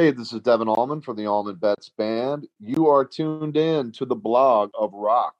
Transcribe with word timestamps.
Hey, 0.00 0.12
this 0.12 0.32
is 0.32 0.40
Devon 0.40 0.66
Allman 0.66 1.02
from 1.02 1.16
the 1.16 1.26
Allman 1.26 1.56
Betts 1.56 1.90
Band. 1.90 2.48
You 2.58 2.86
are 2.86 3.04
tuned 3.04 3.58
in 3.58 3.92
to 3.92 4.06
the 4.06 4.14
blog 4.14 4.70
of 4.72 4.94
rock. 4.94 5.34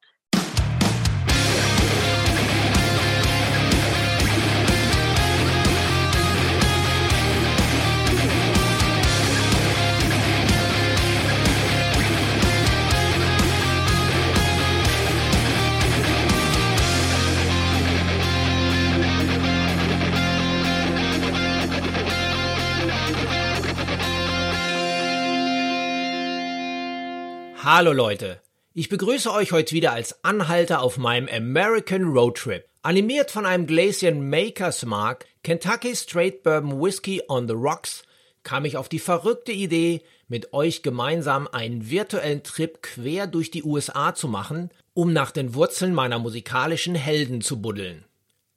Hallo 27.63 27.93
Leute, 27.93 28.41
ich 28.73 28.89
begrüße 28.89 29.31
euch 29.31 29.53
heute 29.53 29.73
wieder 29.73 29.93
als 29.93 30.25
Anhalter 30.25 30.81
auf 30.81 30.97
meinem 30.97 31.29
American 31.29 32.05
Road 32.05 32.39
Trip. 32.39 32.65
Animiert 32.81 33.31
von 33.31 33.45
einem 33.45 33.67
Gläschen 33.67 34.31
Maker's 34.31 34.87
Mark 34.87 35.27
Kentucky 35.43 35.95
Straight 35.95 36.43
Bourbon 36.43 36.81
Whiskey 36.81 37.21
on 37.29 37.49
the 37.49 37.53
Rocks 37.55 38.03
kam 38.45 38.65
ich 38.65 38.79
auf 38.79 38.89
die 38.89 38.99
verrückte 38.99 39.53
Idee, 39.53 40.01
mit 40.27 40.55
euch 40.55 40.83
gemeinsam 40.83 41.49
einen 41.53 41.91
virtuellen 41.91 42.43
Trip 42.43 42.81
quer 42.81 43.27
durch 43.27 43.51
die 43.51 43.63
USA 43.63 44.15
zu 44.15 44.27
machen, 44.27 44.71
um 44.95 45.13
nach 45.13 45.31
den 45.31 45.53
Wurzeln 45.53 45.93
meiner 45.93 46.19
musikalischen 46.19 46.95
Helden 46.95 47.43
zu 47.43 47.61
buddeln. 47.61 48.07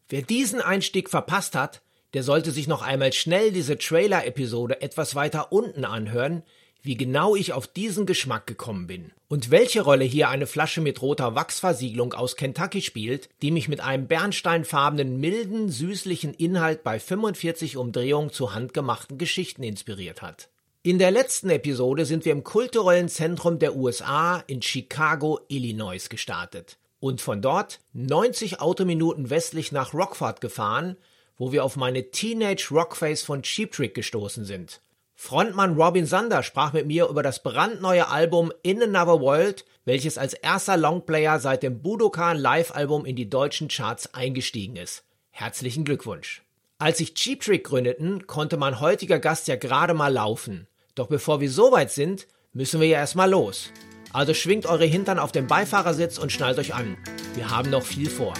Wer 0.07 0.21
diesen 0.21 0.61
Einstieg 0.61 1.09
verpasst 1.09 1.55
hat, 1.55 1.81
der 2.13 2.23
sollte 2.23 2.51
sich 2.51 2.69
noch 2.69 2.81
einmal 2.81 3.11
schnell 3.11 3.51
diese 3.51 3.77
Trailer-Episode 3.77 4.81
etwas 4.81 5.13
weiter 5.13 5.51
unten 5.51 5.83
anhören, 5.83 6.43
wie 6.83 6.95
genau 6.95 7.35
ich 7.35 7.53
auf 7.53 7.67
diesen 7.67 8.05
Geschmack 8.05 8.45
gekommen 8.45 8.87
bin 8.87 9.11
und 9.29 9.49
welche 9.49 9.81
Rolle 9.81 10.03
hier 10.03 10.29
eine 10.29 10.45
Flasche 10.45 10.81
mit 10.81 11.01
roter 11.01 11.33
Wachsversiegelung 11.33 12.13
aus 12.13 12.35
Kentucky 12.35 12.81
spielt, 12.81 13.29
die 13.41 13.51
mich 13.51 13.69
mit 13.69 13.79
einem 13.79 14.07
bernsteinfarbenen, 14.07 15.17
milden, 15.19 15.69
süßlichen 15.69 16.33
Inhalt 16.33 16.83
bei 16.83 16.99
45 16.99 17.77
Umdrehungen 17.77 18.31
zu 18.31 18.53
handgemachten 18.53 19.17
Geschichten 19.17 19.63
inspiriert 19.63 20.21
hat. 20.21 20.49
In 20.83 20.99
der 20.99 21.11
letzten 21.11 21.49
Episode 21.49 22.05
sind 22.05 22.25
wir 22.25 22.33
im 22.33 22.43
kulturellen 22.43 23.07
Zentrum 23.07 23.57
der 23.57 23.75
USA 23.77 24.43
in 24.47 24.61
Chicago, 24.61 25.39
Illinois 25.47 26.09
gestartet 26.09 26.77
und 26.99 27.21
von 27.21 27.41
dort 27.41 27.79
90 27.93 28.59
Autominuten 28.59 29.29
westlich 29.29 29.71
nach 29.71 29.93
Rockford 29.93 30.41
gefahren, 30.41 30.97
wo 31.37 31.53
wir 31.53 31.63
auf 31.63 31.77
meine 31.77 32.11
Teenage 32.11 32.67
Rockface 32.71 33.23
von 33.23 33.43
Cheap 33.43 33.71
Trick 33.71 33.95
gestoßen 33.95 34.43
sind. 34.43 34.81
Frontmann 35.15 35.75
Robin 35.75 36.05
Sander 36.05 36.43
sprach 36.43 36.73
mit 36.73 36.87
mir 36.87 37.07
über 37.07 37.23
das 37.23 37.43
brandneue 37.43 38.07
Album 38.09 38.51
In 38.63 38.81
Another 38.81 39.21
World, 39.21 39.65
welches 39.85 40.17
als 40.17 40.33
erster 40.33 40.77
Longplayer 40.77 41.39
seit 41.39 41.63
dem 41.63 41.81
Budokan 41.81 42.37
Live-Album 42.37 43.05
in 43.05 43.15
die 43.15 43.29
deutschen 43.29 43.67
Charts 43.67 44.13
eingestiegen 44.13 44.75
ist. 44.75 45.03
Herzlichen 45.31 45.85
Glückwunsch. 45.85 46.41
Als 46.77 46.97
sich 46.97 47.13
Cheap 47.13 47.41
Trick 47.41 47.63
gründeten, 47.63 48.27
konnte 48.27 48.57
mein 48.57 48.79
heutiger 48.79 49.19
Gast 49.19 49.47
ja 49.47 49.55
gerade 49.55 49.93
mal 49.93 50.11
laufen. 50.11 50.67
Doch 50.95 51.07
bevor 51.07 51.39
wir 51.39 51.49
so 51.49 51.71
weit 51.71 51.91
sind, 51.91 52.27
müssen 52.51 52.81
wir 52.81 52.87
ja 52.87 52.97
erstmal 52.97 53.29
los. 53.29 53.71
Also 54.11 54.33
schwingt 54.33 54.65
eure 54.65 54.85
Hintern 54.85 55.17
auf 55.17 55.31
den 55.31 55.47
Beifahrersitz 55.47 56.17
und 56.17 56.31
schnallt 56.31 56.59
euch 56.59 56.73
an. 56.73 56.97
Wir 57.35 57.49
haben 57.49 57.69
noch 57.69 57.83
viel 57.83 58.09
vor. 58.09 58.33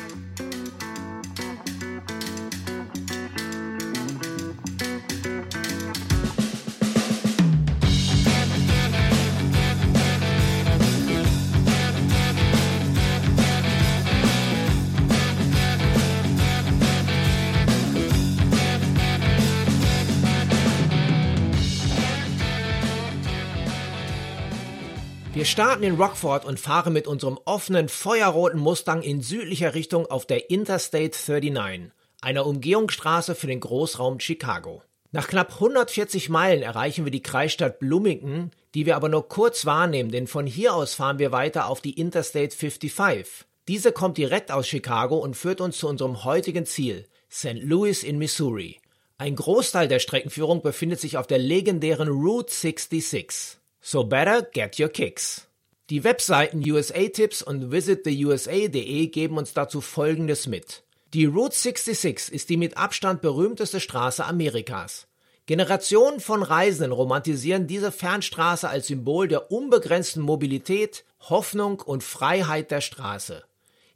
Wir 25.33 25.45
starten 25.45 25.82
in 25.82 25.95
Rockford 25.95 26.45
und 26.45 26.60
fahren 26.60 26.94
mit 26.94 27.08
unserem 27.08 27.39
offenen, 27.45 27.89
feuerroten 27.89 28.60
Mustang 28.60 29.02
in 29.02 29.23
südlicher 29.23 29.73
Richtung 29.73 30.05
auf 30.05 30.27
der 30.27 30.52
Interstate 30.52 31.17
39, 31.27 31.92
einer 32.21 32.45
Umgehungsstraße 32.45 33.33
für 33.33 33.48
den 33.48 33.60
Großraum 33.60 34.20
Chicago. 34.20 34.83
Nach 35.11 35.27
knapp 35.27 35.54
140 35.54 36.30
Meilen 36.30 36.61
erreichen 36.61 37.05
wir 37.05 37.11
die 37.11 37.23
Kreisstadt 37.23 37.80
Bloomington, 37.80 38.52
die 38.76 38.86
wir 38.86 38.95
aber 38.95 39.10
nur 39.10 39.27
kurz 39.27 39.66
wahrnehmen, 39.66 40.11
denn 40.11 40.27
von 40.27 40.45
hier 40.45 40.76
aus 40.76 40.94
fahren 40.94 41.17
wir 41.17 41.32
weiter 41.32 41.67
auf 41.67 41.82
die 41.82 42.00
Interstate 42.00 42.55
55. 42.55 43.48
Diese 43.67 43.92
kommt 43.92 44.20
direkt 44.20 44.52
aus 44.52 44.67
Chicago 44.67 45.17
und 45.17 45.36
führt 45.36 45.61
uns 45.61 45.80
zu 45.80 45.88
unserem 45.88 46.23
heutigen 46.26 46.67
Ziel, 46.67 47.08
St. 47.32 47.55
Louis 47.55 48.04
in 48.04 48.20
Missouri. 48.20 48.80
Ein 49.17 49.36
Großteil 49.36 49.88
der 49.88 49.98
Streckenführung 49.98 50.61
befindet 50.61 51.00
sich 51.00 51.17
auf 51.17 51.26
der 51.26 51.39
legendären 51.39 52.10
Route 52.10 52.54
66. 52.54 53.58
So 53.86 54.05
better 54.05 54.44
get 54.54 54.80
your 54.80 54.88
kicks. 54.88 55.45
Die 55.89 56.05
Webseiten 56.05 56.64
USA 56.71 57.05
Tips 57.10 57.42
und 57.42 57.70
visittheusa.de 57.70 59.08
geben 59.08 59.38
uns 59.38 59.54
dazu 59.54 59.82
Folgendes 59.82 60.48
mit. 60.48 60.83
Die 61.14 61.26
Route 61.26 61.54
66 61.54 62.33
ist 62.33 62.49
die 62.49 62.55
mit 62.55 62.77
Abstand 62.77 63.21
berühmteste 63.21 63.82
Straße 63.82 64.23
Amerikas. 64.23 65.08
Generationen 65.48 66.21
von 66.21 66.44
Reisenden 66.44 66.94
romantisieren 66.94 67.67
diese 67.67 67.92
Fernstraße 67.92 68.70
als 68.70 68.88
Symbol 68.88 69.27
der 69.27 69.52
unbegrenzten 69.52 70.23
Mobilität, 70.23 71.04
Hoffnung 71.20 71.82
und 71.82 72.05
Freiheit 72.05 72.71
der 72.71 72.80
Straße. 72.80 73.44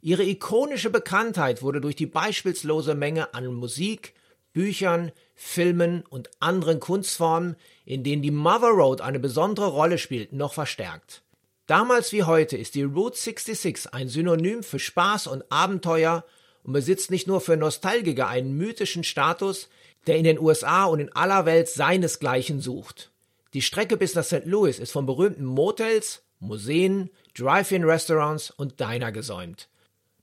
Ihre 0.02 0.24
ikonische 0.24 0.90
Bekanntheit 0.90 1.62
wurde 1.62 1.80
durch 1.80 1.96
die 1.96 2.04
beispiellose 2.04 2.94
Menge 2.94 3.32
an 3.32 3.46
Musik, 3.54 4.12
Büchern, 4.52 5.12
Filmen 5.40 6.02
und 6.10 6.30
anderen 6.40 6.80
Kunstformen, 6.80 7.54
in 7.84 8.02
denen 8.02 8.22
die 8.22 8.32
Mother 8.32 8.70
Road 8.70 9.00
eine 9.00 9.20
besondere 9.20 9.68
Rolle 9.68 9.96
spielt, 9.96 10.32
noch 10.32 10.52
verstärkt. 10.52 11.22
Damals 11.68 12.10
wie 12.10 12.24
heute 12.24 12.56
ist 12.56 12.74
die 12.74 12.82
Route 12.82 13.16
66 13.16 13.94
ein 13.94 14.08
Synonym 14.08 14.64
für 14.64 14.80
Spaß 14.80 15.28
und 15.28 15.44
Abenteuer 15.48 16.24
und 16.64 16.72
besitzt 16.72 17.12
nicht 17.12 17.28
nur 17.28 17.40
für 17.40 17.56
Nostalgiker 17.56 18.26
einen 18.26 18.56
mythischen 18.56 19.04
Status, 19.04 19.68
der 20.08 20.16
in 20.16 20.24
den 20.24 20.40
USA 20.40 20.86
und 20.86 20.98
in 20.98 21.12
aller 21.12 21.46
Welt 21.46 21.68
seinesgleichen 21.68 22.60
sucht. 22.60 23.12
Die 23.54 23.62
Strecke 23.62 23.96
bis 23.96 24.16
nach 24.16 24.24
St. 24.24 24.44
Louis 24.44 24.80
ist 24.80 24.90
von 24.90 25.06
berühmten 25.06 25.44
Motels, 25.44 26.22
Museen, 26.40 27.10
Drive-In-Restaurants 27.36 28.50
und 28.50 28.80
Diner 28.80 29.12
gesäumt. 29.12 29.68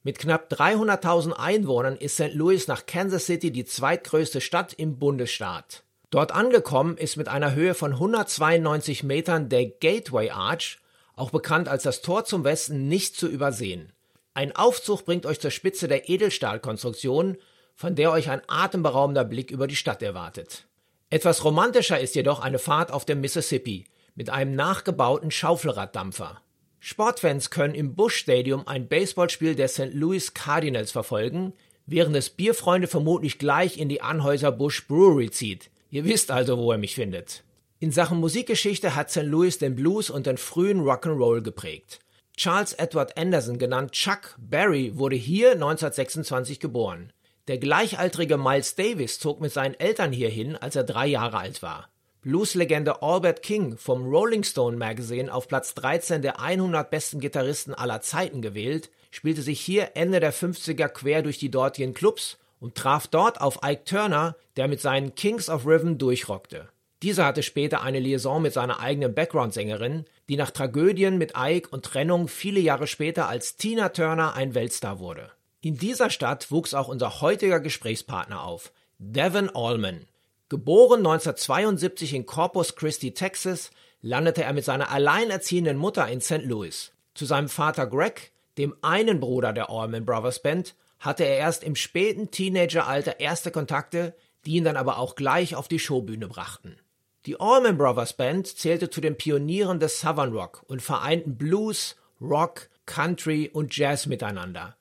Mit 0.06 0.20
knapp 0.20 0.54
300.000 0.54 1.32
Einwohnern 1.32 1.98
ist 1.98 2.18
St. 2.18 2.36
Louis 2.36 2.68
nach 2.68 2.86
Kansas 2.86 3.26
City 3.26 3.50
die 3.52 3.66
zweitgrößte 3.66 4.40
Stadt 4.40 4.72
im 4.72 5.00
Bundesstaat. 5.00 5.82
Dort 6.12 6.32
angekommen 6.32 6.96
ist 6.96 7.18
mit 7.18 7.28
einer 7.28 7.56
Höhe 7.56 7.74
von 7.74 7.94
192 7.94 9.02
Metern 9.02 9.50
der 9.50 9.66
Gateway 9.66 10.30
Arch, 10.30 10.78
auch 11.16 11.32
bekannt 11.32 11.68
als 11.68 11.82
das 11.82 12.04
Tor 12.04 12.24
zum 12.24 12.44
Westen, 12.44 12.88
nicht 12.88 13.16
zu 13.16 13.28
übersehen. 13.28 13.94
Ein 14.36 14.56
Aufzug 14.56 15.06
bringt 15.06 15.26
euch 15.26 15.40
zur 15.40 15.50
Spitze 15.50 15.88
der 15.88 16.08
Edelstahlkonstruktion, 16.08 17.38
von 17.74 17.96
der 17.96 18.12
euch 18.12 18.30
ein 18.30 18.44
atemberaubender 18.48 19.24
Blick 19.24 19.50
über 19.50 19.66
die 19.66 19.76
Stadt 19.76 20.04
erwartet. 20.04 20.68
Etwas 21.10 21.44
romantischer 21.44 22.00
ist 22.00 22.14
jedoch 22.14 22.42
eine 22.42 22.60
Fahrt 22.60 22.92
auf 22.92 23.06
dem 23.06 23.22
Mississippi 23.22 23.86
mit 24.14 24.30
einem 24.30 24.54
nachgebauten 24.54 25.32
Schaufelraddampfer. 25.32 26.44
Sportfans 26.88 27.50
können 27.50 27.74
im 27.74 27.96
Bush 27.96 28.16
Stadium 28.16 28.68
ein 28.68 28.88
Baseballspiel 28.88 29.56
der 29.56 29.70
St. 29.70 29.92
Louis 29.94 30.36
Cardinals 30.36 30.92
verfolgen, 30.92 31.54
während 31.88 32.16
es 32.16 32.30
Bierfreunde 32.30 32.86
vermutlich 32.86 33.40
gleich 33.40 33.80
in 33.80 33.90
die 33.90 34.04
Anhäuser 34.04 34.52
Bush 34.52 34.88
Brewery 34.88 35.32
zieht. 35.32 35.72
Ihr 35.90 36.06
wisst 36.06 36.30
also, 36.30 36.60
wo 36.60 36.72
er 36.72 36.78
mich 36.78 36.94
findet. 36.94 37.44
In 37.80 37.92
Sachen 37.92 38.20
Musikgeschichte 38.20 38.94
hat 38.94 39.10
St. 39.10 39.24
Louis 39.24 39.58
den 39.58 39.76
Blues 39.76 40.12
und 40.12 40.28
den 40.28 40.38
frühen 40.38 40.82
Rock'n'Roll 40.82 41.42
geprägt. 41.42 42.02
Charles 42.38 42.74
Edward 42.74 43.18
Anderson, 43.18 43.58
genannt 43.58 43.94
Chuck 43.94 44.36
Berry, 44.38 44.96
wurde 44.96 45.16
hier 45.16 45.54
1926 45.54 46.60
geboren. 46.60 47.12
Der 47.48 47.58
gleichaltrige 47.58 48.38
Miles 48.38 48.76
Davis 48.76 49.18
zog 49.18 49.42
mit 49.42 49.52
seinen 49.52 49.74
Eltern 49.74 50.12
hierhin, 50.12 50.56
als 50.56 50.76
er 50.76 50.84
drei 50.84 51.08
Jahre 51.08 51.40
alt 51.40 51.64
war. 51.64 51.90
Blueslegende 52.26 53.04
Albert 53.04 53.44
King 53.44 53.78
vom 53.78 54.08
Rolling 54.08 54.44
Stone 54.44 54.78
Magazine 54.78 55.32
auf 55.32 55.48
Platz 55.48 55.76
13 55.76 56.24
der 56.24 56.40
100 56.40 56.90
besten 56.90 57.20
Gitarristen 57.20 57.76
aller 57.76 58.02
Zeiten 58.02 58.42
gewählt, 58.42 58.90
spielte 59.12 59.44
sich 59.44 59.62
hier 59.62 59.92
Ende 59.94 60.20
der 60.20 60.34
50er 60.34 60.88
quer 60.88 61.22
durch 61.22 61.38
die 61.38 61.52
dortigen 61.52 61.94
Clubs 61.94 62.40
und 62.60 62.74
traf 62.74 63.06
dort 63.06 63.42
auf 63.42 63.60
Ike 63.64 63.84
Turner, 63.86 64.36
der 64.58 64.68
mit 64.68 64.82
seinen 64.82 65.14
Kings 65.14 65.50
of 65.52 65.68
Rhythm 65.68 66.00
durchrockte. 66.00 66.68
Dieser 67.04 67.26
hatte 67.28 67.44
später 67.44 67.84
eine 67.84 68.00
Liaison 68.00 68.42
mit 68.42 68.54
seiner 68.54 68.80
eigenen 68.80 69.14
Background-Sängerin, 69.14 70.06
die 70.28 70.36
nach 70.36 70.50
Tragödien 70.50 71.20
mit 71.20 71.34
Ike 71.38 71.70
und 71.70 71.86
Trennung 71.86 72.28
viele 72.28 72.60
Jahre 72.60 72.88
später 72.88 73.30
als 73.30 73.56
Tina 73.56 73.90
Turner 73.90 74.34
ein 74.34 74.56
Weltstar 74.56 74.98
wurde. 74.98 75.30
In 75.62 75.78
dieser 75.78 76.10
Stadt 76.10 76.50
wuchs 76.50 76.74
auch 76.74 76.88
unser 76.88 77.22
heutiger 77.22 77.60
Gesprächspartner 77.60 78.44
auf, 78.44 78.72
Devin 78.98 79.52
Allman. 79.54 80.08
Geboren 80.48 81.00
1972 81.00 82.14
in 82.14 82.28
Corpus 82.28 82.76
Christi, 82.76 83.16
Texas, 83.16 83.72
landete 84.02 84.44
er 84.44 84.54
mit 84.54 84.64
seiner 84.64 84.92
alleinerziehenden 84.92 85.76
Mutter 85.76 86.08
in 86.08 86.22
St. 86.22 86.44
Louis. 86.44 86.92
Zu 87.16 87.26
seinem 87.26 87.50
Vater 87.50 87.88
Greg, 87.88 88.32
dem 88.60 88.76
einen 88.84 89.20
Bruder 89.20 89.54
der 89.54 89.72
Allman 89.72 90.06
Brothers 90.06 90.44
Band, 90.44 90.76
hatte 91.00 91.24
er 91.24 91.38
erst 91.38 91.64
im 91.64 91.76
späten 91.76 92.30
Teenageralter 92.30 93.20
erste 93.20 93.50
Kontakte, 93.50 94.16
die 94.46 94.58
ihn 94.58 94.64
dann 94.64 94.78
aber 94.78 95.00
auch 95.00 95.16
gleich 95.16 95.56
auf 95.56 95.68
die 95.68 95.80
Showbühne 95.80 96.28
brachten. 96.28 96.78
Die 97.26 97.40
Allman 97.40 97.80
Brothers 97.80 98.14
Band 98.14 98.48
zählte 98.48 98.92
zu 98.92 99.02
den 99.02 99.18
Pionieren 99.18 99.80
des 99.80 100.00
Southern 100.00 100.32
Rock 100.32 100.64
und 100.68 100.84
vereinten 100.84 101.38
Blues, 101.38 101.96
Rock, 102.22 102.70
Country 102.86 103.50
und 103.52 103.76
Jazz 103.76 104.06
miteinander. 104.06 104.76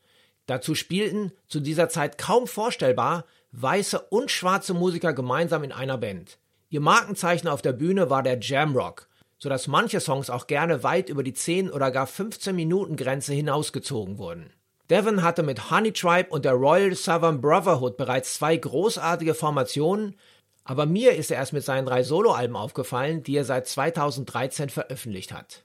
Dazu 0.44 0.74
spielten, 0.74 1.32
zu 1.48 1.60
dieser 1.60 1.88
Zeit 1.88 2.18
kaum 2.18 2.46
vorstellbar, 2.46 3.24
weiße 3.60 4.00
und 4.10 4.30
schwarze 4.30 4.74
Musiker 4.74 5.12
gemeinsam 5.12 5.64
in 5.64 5.72
einer 5.72 5.98
Band. 5.98 6.38
Ihr 6.70 6.80
Markenzeichen 6.80 7.48
auf 7.48 7.62
der 7.62 7.72
Bühne 7.72 8.10
war 8.10 8.22
der 8.22 8.40
Jamrock, 8.40 9.08
sodass 9.38 9.68
manche 9.68 10.00
Songs 10.00 10.30
auch 10.30 10.46
gerne 10.46 10.82
weit 10.82 11.08
über 11.08 11.22
die 11.22 11.34
10 11.34 11.70
oder 11.70 11.90
gar 11.90 12.06
15 12.06 12.54
Minuten 12.54 12.96
Grenze 12.96 13.32
hinausgezogen 13.32 14.18
wurden. 14.18 14.50
Devon 14.90 15.22
hatte 15.22 15.42
mit 15.42 15.70
Honey 15.70 15.92
Tribe 15.92 16.30
und 16.30 16.44
der 16.44 16.52
Royal 16.52 16.94
Southern 16.94 17.40
Brotherhood 17.40 17.96
bereits 17.96 18.34
zwei 18.34 18.56
großartige 18.56 19.34
Formationen, 19.34 20.16
aber 20.64 20.84
mir 20.84 21.14
ist 21.14 21.30
er 21.30 21.38
erst 21.38 21.52
mit 21.52 21.64
seinen 21.64 21.86
drei 21.86 22.02
Soloalben 22.02 22.56
aufgefallen, 22.56 23.22
die 23.22 23.36
er 23.36 23.44
seit 23.44 23.66
2013 23.68 24.68
veröffentlicht 24.68 25.32
hat. 25.32 25.64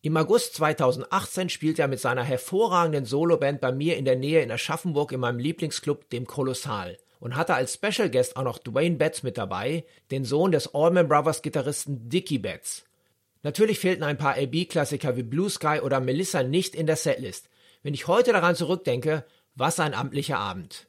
Im 0.00 0.16
August 0.16 0.56
2018 0.56 1.48
spielte 1.48 1.82
er 1.82 1.88
mit 1.88 2.00
seiner 2.00 2.24
hervorragenden 2.24 3.04
Soloband 3.04 3.60
bei 3.60 3.70
mir 3.70 3.96
in 3.96 4.04
der 4.04 4.16
Nähe 4.16 4.42
in 4.42 4.50
Aschaffenburg 4.50 5.12
in 5.12 5.20
meinem 5.20 5.38
Lieblingsclub, 5.38 6.10
dem 6.10 6.26
Kolossal, 6.26 6.98
und 7.22 7.36
hatte 7.36 7.54
als 7.54 7.74
Special 7.74 8.10
Guest 8.10 8.36
auch 8.36 8.42
noch 8.42 8.58
Dwayne 8.58 8.96
Betts 8.96 9.22
mit 9.22 9.38
dabei, 9.38 9.84
den 10.10 10.24
Sohn 10.24 10.50
des 10.50 10.74
Allman 10.74 11.06
Brothers 11.06 11.42
Gitarristen 11.42 12.08
Dickie 12.08 12.40
Betts. 12.40 12.84
Natürlich 13.44 13.78
fehlten 13.78 14.02
ein 14.02 14.18
paar 14.18 14.36
AB-Klassiker 14.36 15.16
wie 15.16 15.22
Blue 15.22 15.48
Sky 15.48 15.78
oder 15.80 16.00
Melissa 16.00 16.42
nicht 16.42 16.74
in 16.74 16.88
der 16.88 16.96
Setlist. 16.96 17.48
Wenn 17.84 17.94
ich 17.94 18.08
heute 18.08 18.32
daran 18.32 18.56
zurückdenke, 18.56 19.24
was 19.54 19.78
ein 19.78 19.94
amtlicher 19.94 20.38
Abend. 20.38 20.88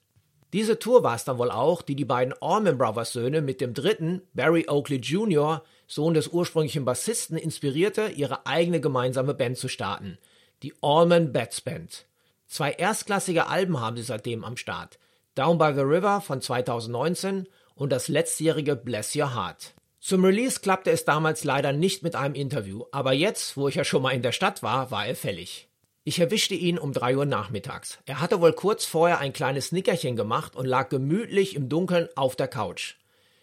Diese 0.53 0.79
Tour 0.79 1.03
war 1.03 1.15
es 1.15 1.23
dann 1.23 1.37
wohl 1.37 1.51
auch, 1.51 1.83
die 1.83 1.95
die 1.95 2.03
beiden 2.03 2.33
Allman 2.41 2.79
Brothers 2.79 3.13
Söhne 3.13 3.43
mit 3.43 3.61
dem 3.61 3.75
dritten, 3.75 4.23
Barry 4.33 4.65
Oakley 4.67 4.97
Jr., 4.97 5.63
Sohn 5.85 6.15
des 6.15 6.29
ursprünglichen 6.29 6.83
Bassisten, 6.83 7.37
inspirierte, 7.37 8.07
ihre 8.07 8.47
eigene 8.47 8.81
gemeinsame 8.81 9.35
Band 9.35 9.59
zu 9.59 9.67
starten, 9.67 10.17
die 10.63 10.73
Allman 10.81 11.31
Bats 11.31 11.61
Band. 11.61 12.07
Zwei 12.47 12.71
erstklassige 12.71 13.45
Alben 13.45 13.79
haben 13.79 13.97
sie 13.97 14.03
seitdem 14.03 14.43
am 14.43 14.57
Start. 14.57 14.97
Down 15.35 15.57
by 15.57 15.71
the 15.73 15.81
River 15.81 16.21
von 16.21 16.41
2019 16.41 17.47
und 17.73 17.91
das 17.91 18.07
letztjährige 18.07 18.75
Bless 18.75 19.15
Your 19.15 19.33
Heart. 19.33 19.73
Zum 19.99 20.23
Release 20.23 20.59
klappte 20.59 20.91
es 20.91 21.05
damals 21.05 21.43
leider 21.43 21.73
nicht 21.73 22.03
mit 22.03 22.15
einem 22.15 22.35
Interview, 22.35 22.83
aber 22.91 23.13
jetzt, 23.13 23.57
wo 23.57 23.67
ich 23.67 23.73
ja 23.73 23.83
schon 23.83 24.03
mal 24.03 24.11
in 24.11 24.21
der 24.21 24.31
Stadt 24.31 24.61
war, 24.61 24.91
war 24.91 25.07
er 25.07 25.15
fällig. 25.15 25.69
Ich 26.03 26.19
erwischte 26.19 26.53
ihn 26.53 26.77
um 26.77 26.93
drei 26.93 27.17
Uhr 27.17 27.25
nachmittags. 27.25 27.97
Er 28.05 28.21
hatte 28.21 28.41
wohl 28.41 28.53
kurz 28.53 28.85
vorher 28.85 29.17
ein 29.19 29.33
kleines 29.33 29.71
Nickerchen 29.71 30.15
gemacht 30.15 30.55
und 30.55 30.67
lag 30.67 30.89
gemütlich 30.89 31.55
im 31.55 31.67
Dunkeln 31.67 32.09
auf 32.15 32.35
der 32.35 32.47
Couch. 32.47 32.95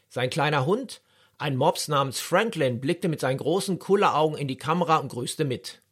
Sein 0.08 0.30
kleiner 0.30 0.66
Hund, 0.66 1.02
ein 1.38 1.56
Mops 1.56 1.88
namens 1.88 2.20
Franklin, 2.20 2.80
blickte 2.80 3.08
mit 3.08 3.18
seinen 3.18 3.38
großen 3.38 3.80
Kulleraugen 3.80 4.38
in 4.38 4.46
die 4.46 4.58
Kamera 4.58 4.98
und 4.98 5.10
grüßte 5.10 5.44
mit. 5.44 5.82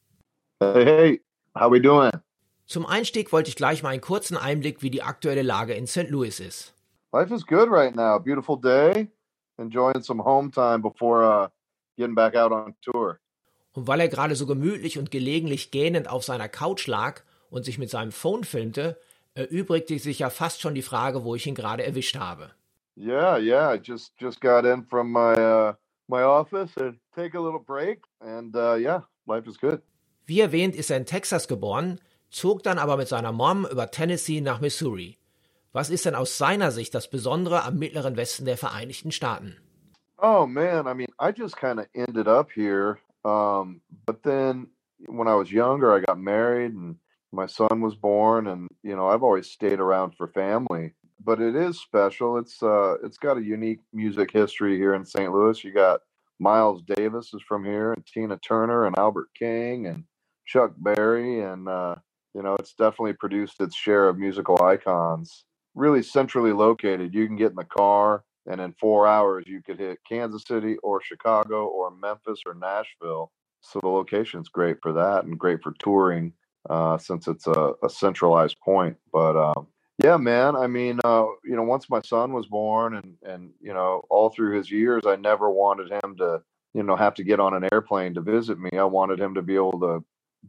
Hey, 0.60 0.84
hey, 0.84 1.22
how 1.58 1.72
we 1.72 1.80
doing? 1.80 2.12
Zum 2.68 2.84
Einstieg 2.84 3.32
wollte 3.32 3.48
ich 3.48 3.56
gleich 3.56 3.82
mal 3.82 3.88
einen 3.88 4.02
kurzen 4.02 4.36
Einblick, 4.36 4.82
wie 4.82 4.90
die 4.90 5.02
aktuelle 5.02 5.40
Lage 5.40 5.72
in 5.72 5.86
St. 5.86 6.10
Louis 6.10 6.38
ist. 6.38 6.74
Life 7.14 7.32
is 7.34 7.46
good 7.46 7.70
right 7.70 7.96
now. 7.96 8.18
Beautiful 8.18 8.60
day. 8.60 9.08
Enjoying 9.56 10.02
some 10.02 10.22
home 10.22 10.50
time 10.50 10.82
before 10.82 11.24
uh, 11.24 11.48
getting 11.96 12.14
back 12.14 12.36
out 12.36 12.52
on 12.52 12.74
tour. 12.82 13.20
Und 13.72 13.86
weil 13.86 14.00
er 14.00 14.08
gerade 14.08 14.36
so 14.36 14.44
gemütlich 14.44 14.98
und 14.98 15.10
gelegentlich 15.10 15.70
gähnend 15.70 16.10
auf 16.10 16.24
seiner 16.24 16.50
Couch 16.50 16.86
lag 16.86 17.22
und 17.48 17.64
sich 17.64 17.78
mit 17.78 17.88
seinem 17.88 18.12
Phone 18.12 18.44
filmte, 18.44 19.00
erübrigte 19.32 19.98
sich 19.98 20.18
ja 20.18 20.28
fast 20.28 20.60
schon 20.60 20.74
die 20.74 20.82
Frage, 20.82 21.24
wo 21.24 21.34
ich 21.34 21.46
ihn 21.46 21.54
gerade 21.54 21.86
erwischt 21.86 22.16
habe. 22.16 22.50
Yeah, 22.98 23.38
yeah. 23.38 23.76
Just 23.76 24.12
just 24.20 24.42
got 24.42 24.66
in 24.66 24.84
from 24.84 25.10
my 25.10 25.32
uh, 25.38 25.72
my 26.06 26.22
office 26.22 26.76
and 26.76 26.98
take 27.14 27.34
a 27.34 27.40
little 27.40 27.60
break, 27.60 28.02
and 28.20 28.54
uh, 28.54 28.74
yeah, 28.74 29.04
life 29.26 29.48
is 29.48 29.58
good. 29.58 29.80
Wie 30.26 30.40
erwähnt, 30.40 30.76
ist 30.76 30.90
er 30.90 30.98
in 30.98 31.06
Texas 31.06 31.48
geboren, 31.48 31.98
zog 32.30 32.62
dann 32.62 32.78
aber 32.78 32.96
mit 32.96 33.08
seiner 33.08 33.32
Mom 33.32 33.66
über 33.70 33.90
Tennessee 33.90 34.40
nach 34.40 34.60
Missouri. 34.60 35.18
Was 35.72 35.90
ist 35.90 36.06
denn 36.06 36.14
aus 36.14 36.38
seiner 36.38 36.70
Sicht 36.70 36.94
das 36.94 37.10
Besondere 37.10 37.64
am 37.64 37.78
mittleren 37.78 38.16
Westen 38.16 38.44
der 38.44 38.56
Vereinigten 38.56 39.12
Staaten? 39.12 39.56
Oh 40.20 40.46
man, 40.46 40.86
I 40.86 40.94
mean, 40.94 41.08
I 41.20 41.32
just 41.36 41.56
kind 41.56 41.78
of 41.78 41.86
ended 41.94 42.26
up 42.26 42.50
here 42.50 42.98
Um, 43.24 43.80
but 44.06 44.22
then 44.22 44.68
when 45.06 45.28
I 45.28 45.34
was 45.34 45.50
younger, 45.50 45.92
I 45.92 46.00
got 46.00 46.18
married 46.18 46.72
and 46.72 46.96
my 47.32 47.46
son 47.46 47.80
was 47.80 47.94
born, 47.94 48.46
and 48.46 48.68
you 48.82 48.96
know 48.96 49.08
I've 49.08 49.22
always 49.22 49.50
stayed 49.50 49.80
around 49.80 50.12
for 50.16 50.28
family. 50.28 50.94
But 51.24 51.40
it 51.40 51.56
is 51.56 51.80
special. 51.80 52.38
It's 52.38 52.62
uh, 52.62 52.96
it's 53.04 53.18
got 53.18 53.38
a 53.38 53.42
unique 53.42 53.80
music 53.92 54.30
history 54.30 54.76
here 54.76 54.94
in 54.94 55.04
St. 55.04 55.32
Louis. 55.32 55.62
You 55.62 55.72
got 55.72 56.00
Miles 56.38 56.82
Davis 56.82 57.34
is 57.34 57.42
from 57.46 57.64
here, 57.64 57.92
and 57.92 58.06
Tina 58.06 58.38
Turner, 58.38 58.86
and 58.86 58.96
Albert 58.98 59.28
King, 59.38 59.86
and 59.86 60.04
Chuck 60.46 60.72
Berry, 60.78 61.42
and 61.42 61.68
uh, 61.68 61.96
you 62.38 62.44
know 62.44 62.54
it's 62.54 62.72
definitely 62.72 63.14
produced 63.14 63.60
its 63.60 63.74
share 63.74 64.08
of 64.08 64.16
musical 64.16 64.62
icons. 64.62 65.44
Really 65.74 66.04
centrally 66.04 66.52
located. 66.52 67.12
You 67.12 67.26
can 67.26 67.34
get 67.34 67.50
in 67.50 67.56
the 67.56 67.64
car 67.64 68.22
and 68.46 68.60
in 68.60 68.72
four 68.74 69.08
hours 69.08 69.44
you 69.48 69.60
could 69.60 69.80
hit 69.80 69.98
Kansas 70.08 70.44
City 70.46 70.76
or 70.84 71.02
Chicago 71.02 71.66
or 71.66 71.90
Memphis 71.90 72.42
or 72.46 72.54
Nashville. 72.54 73.32
So 73.60 73.80
the 73.82 73.88
location's 73.88 74.48
great 74.48 74.76
for 74.80 74.92
that 74.92 75.24
and 75.24 75.36
great 75.36 75.64
for 75.64 75.74
touring 75.80 76.32
uh, 76.70 76.96
since 76.96 77.26
it's 77.26 77.48
a, 77.48 77.72
a, 77.82 77.90
centralized 77.90 78.60
point. 78.60 78.96
But 79.12 79.36
um, 79.36 79.66
yeah, 80.02 80.16
man, 80.16 80.54
I 80.54 80.68
mean, 80.68 81.00
uh, 81.04 81.26
you 81.44 81.56
know, 81.56 81.64
once 81.64 81.90
my 81.90 82.00
son 82.02 82.32
was 82.32 82.46
born 82.46 82.94
and 82.94 83.16
and 83.24 83.50
you 83.60 83.74
know, 83.74 84.02
all 84.10 84.30
through 84.30 84.56
his 84.56 84.70
years, 84.70 85.02
I 85.06 85.16
never 85.16 85.50
wanted 85.50 85.90
him 85.90 86.16
to 86.18 86.40
you 86.72 86.84
know 86.84 86.94
have 86.94 87.14
to 87.14 87.24
get 87.24 87.40
on 87.40 87.54
an 87.54 87.68
airplane 87.72 88.14
to 88.14 88.20
visit 88.20 88.60
me. 88.60 88.78
I 88.78 88.84
wanted 88.84 89.18
him 89.18 89.34
to 89.34 89.42
be 89.42 89.56
able 89.56 89.80
to 89.80 90.04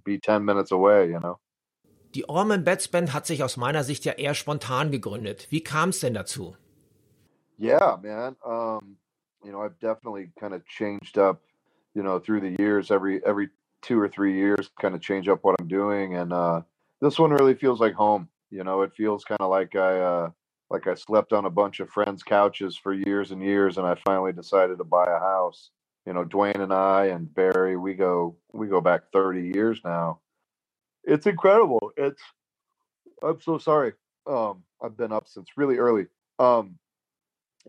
be 0.05 0.19
10 0.19 0.45
minutes 0.45 0.71
away, 0.71 1.07
you 1.07 1.19
know. 1.19 1.39
Die 2.15 2.25
Orman 2.27 2.63
Betts 2.63 2.87
Band 2.87 3.13
hat 3.13 3.27
sich 3.27 3.43
aus 3.43 3.55
meiner 3.55 3.83
Sicht 3.83 4.03
ja 4.03 4.13
eher 4.13 4.33
spontan 4.33 4.89
gegründet. 4.89 5.47
Wie 5.51 5.63
kam 5.63 5.89
es 5.89 5.99
denn 5.99 6.15
dazu? 6.15 6.55
Yeah, 7.59 7.97
man. 8.01 8.35
Um, 8.43 8.97
you 9.43 9.51
know, 9.51 9.61
I've 9.61 9.77
definitely 9.79 10.31
kind 10.39 10.53
of 10.53 10.65
changed 10.65 11.17
up, 11.17 11.41
you 11.93 12.01
know, 12.01 12.19
through 12.19 12.41
the 12.41 12.55
years. 12.57 12.89
Every 12.89 13.21
every 13.25 13.49
two 13.81 13.99
or 13.99 14.09
three 14.09 14.33
years, 14.33 14.71
kind 14.81 14.95
of 14.95 15.01
change 15.01 15.27
up 15.27 15.43
what 15.43 15.55
I'm 15.59 15.67
doing, 15.67 16.15
and 16.15 16.33
uh, 16.33 16.61
this 16.99 17.19
one 17.19 17.31
really 17.31 17.53
feels 17.53 17.79
like 17.79 17.93
home. 17.93 18.27
You 18.49 18.63
know, 18.63 18.81
it 18.81 18.93
feels 18.95 19.23
kind 19.23 19.41
of 19.41 19.51
like 19.51 19.75
I 19.75 19.99
uh, 19.99 20.29
like 20.71 20.87
I 20.87 20.95
slept 20.95 21.31
on 21.31 21.45
a 21.45 21.49
bunch 21.49 21.79
of 21.79 21.89
friends' 21.89 22.23
couches 22.23 22.75
for 22.75 22.93
years 22.93 23.31
and 23.31 23.41
years, 23.41 23.77
and 23.77 23.85
I 23.85 23.95
finally 24.05 24.33
decided 24.33 24.77
to 24.79 24.83
buy 24.83 25.05
a 25.05 25.19
house. 25.19 25.69
You 26.07 26.13
know, 26.13 26.25
Dwayne 26.25 26.59
and 26.59 26.73
I 26.73 27.07
and 27.07 27.31
Barry, 27.33 27.77
we 27.77 27.93
go 27.93 28.35
we 28.51 28.67
go 28.67 28.81
back 28.81 29.11
30 29.13 29.51
years 29.53 29.81
now. 29.83 30.21
It's 31.09 31.25
incredible. 31.25 31.91
It's 31.97 32.21
I'm 33.23 33.41
so 33.41 33.57
sorry. 33.57 33.93
Um, 34.27 34.63
I've 34.81 34.95
been 34.95 35.11
up 35.11 35.27
since 35.27 35.49
really 35.57 35.77
early. 35.77 36.05
Um, 36.37 36.77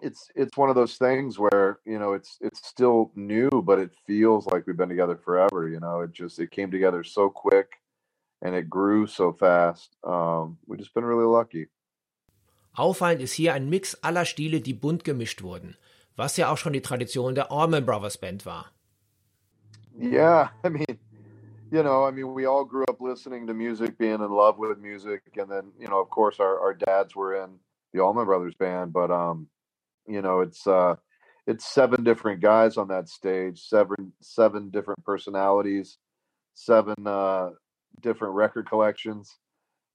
it's 0.02 0.28
it's 0.34 0.56
one 0.56 0.68
of 0.70 0.76
those 0.76 0.96
things 0.96 1.38
where 1.38 1.80
you 1.84 1.98
know 1.98 2.12
it's 2.12 2.38
it's 2.40 2.66
still 2.66 3.10
new 3.14 3.50
but 3.50 3.78
it 3.78 3.90
feels 4.06 4.46
like 4.46 4.66
we've 4.66 4.76
been 4.76 4.88
together 4.88 5.16
forever 5.16 5.68
you 5.68 5.80
know 5.80 6.00
it 6.00 6.12
just 6.12 6.38
it 6.38 6.50
came 6.50 6.70
together 6.70 7.02
so 7.02 7.28
quick 7.28 7.72
and 8.40 8.54
it 8.54 8.70
grew 8.70 9.06
so 9.06 9.32
fast 9.32 9.96
um, 10.04 10.56
we've 10.66 10.78
just 10.78 10.94
been 10.94 11.04
really 11.04 11.26
lucky 11.26 11.66
Auffallend 12.76 13.20
ist 13.20 13.32
hier 13.32 13.52
ein 13.52 13.68
Mix 13.68 13.96
aller 14.04 14.24
Stile, 14.24 14.60
die 14.60 14.74
bunt 14.74 15.02
gemischt 15.02 15.42
wurden, 15.42 15.76
was 16.14 16.36
ja 16.36 16.52
auch 16.52 16.56
schon 16.56 16.72
die 16.72 16.80
Tradition 16.80 17.34
der 17.34 17.50
Allman 17.50 17.84
Brothers 17.84 18.16
Band 18.16 18.46
war. 18.46 18.70
Yeah, 19.98 20.50
I 20.64 20.68
mean, 20.68 20.98
you 21.70 21.82
know, 21.82 22.04
I 22.04 22.10
mean, 22.10 22.34
we 22.34 22.46
all 22.46 22.64
grew 22.64 22.84
up 22.88 23.00
listening 23.00 23.46
to 23.46 23.54
music, 23.54 23.98
being 23.98 24.14
in 24.14 24.30
love 24.30 24.58
with 24.58 24.78
music, 24.78 25.22
and 25.36 25.50
then, 25.50 25.72
you 25.78 25.88
know, 25.88 26.00
of 26.00 26.10
course, 26.10 26.40
our, 26.40 26.58
our 26.60 26.74
dads 26.74 27.14
were 27.14 27.42
in 27.42 27.50
the 27.92 28.00
Allman 28.00 28.26
Brothers 28.26 28.54
Band, 28.54 28.92
but 28.92 29.10
um, 29.10 29.48
you 30.10 30.22
know 30.22 30.40
it's 30.40 30.66
uh 30.66 30.96
it's 31.46 31.64
seven 31.64 32.04
different 32.04 32.40
guys 32.40 32.76
on 32.76 32.88
that 32.88 33.08
stage 33.08 33.60
seven 33.60 34.12
seven 34.20 34.70
different 34.70 35.02
personalities 35.04 35.98
seven 36.54 37.06
uh 37.06 37.50
different 38.00 38.34
record 38.34 38.68
collections. 38.68 39.38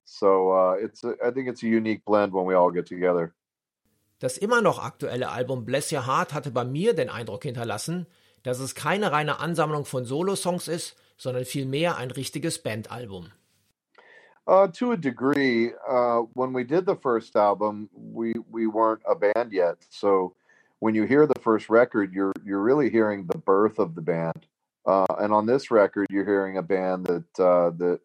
So 0.04 0.50
uh 0.50 0.74
it's 0.80 1.04
a, 1.04 1.14
i 1.24 1.30
think 1.30 1.48
it's 1.48 1.62
a 1.62 1.68
unique 1.68 2.04
blend 2.04 2.32
when 2.32 2.46
we 2.46 2.54
all 2.54 2.70
get 2.70 2.86
together. 2.86 3.34
Das 4.18 4.38
immer 4.38 4.62
noch 4.62 4.82
aktuelle 4.82 5.28
Album 5.28 5.66
Bless 5.66 5.92
Your 5.92 6.06
Heart 6.06 6.32
hatte 6.32 6.50
bei 6.50 6.64
mir 6.64 6.94
den 6.94 7.10
Eindruck 7.10 7.42
hinterlassen, 7.42 8.06
dass 8.44 8.60
es 8.60 8.74
keine 8.74 9.12
reine 9.12 9.40
Ansammlung 9.40 9.84
von 9.84 10.06
Solo-Songs 10.06 10.68
ist, 10.68 10.96
sondern 11.16 11.44
vielmehr 11.44 11.96
ein 11.96 12.10
richtiges 12.10 12.62
Bandalbum. 12.62 13.30
Uh, 14.46 14.68
to 14.68 14.92
a 14.92 14.96
degree, 14.96 15.72
uh, 15.88 16.20
when 16.34 16.52
we 16.52 16.62
did 16.62 16.86
the 16.86 16.94
first 16.94 17.34
album, 17.34 17.88
we 17.92 18.32
we 18.48 18.68
weren't 18.68 19.02
a 19.04 19.14
band 19.14 19.52
yet, 19.52 19.76
so 19.90 20.36
when 20.78 20.94
you 20.94 21.04
hear 21.04 21.26
the 21.26 21.40
first 21.40 21.68
record, 21.68 22.12
you're 22.12 22.32
you're 22.44 22.62
really 22.62 22.90
hearing 22.90 23.26
the 23.26 23.38
birth 23.38 23.78
of 23.78 23.94
the 23.94 24.02
band. 24.02 24.46
Uh, 24.86 25.06
and 25.18 25.32
on 25.32 25.46
this 25.46 25.70
record, 25.70 26.06
you're 26.10 26.24
hearing 26.24 26.58
a 26.58 26.62
band 26.62 27.06
that 27.06 27.40
uh, 27.42 27.70
that 27.70 28.00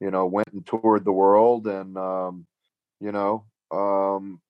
you 0.00 0.10
know 0.10 0.26
went 0.26 0.48
and 0.52 0.66
toured 0.66 1.04
the 1.04 1.12
world 1.12 1.66
and 1.66 1.96
um, 1.98 2.46
you 3.00 3.12
know 3.12 3.44
um, 3.70 4.40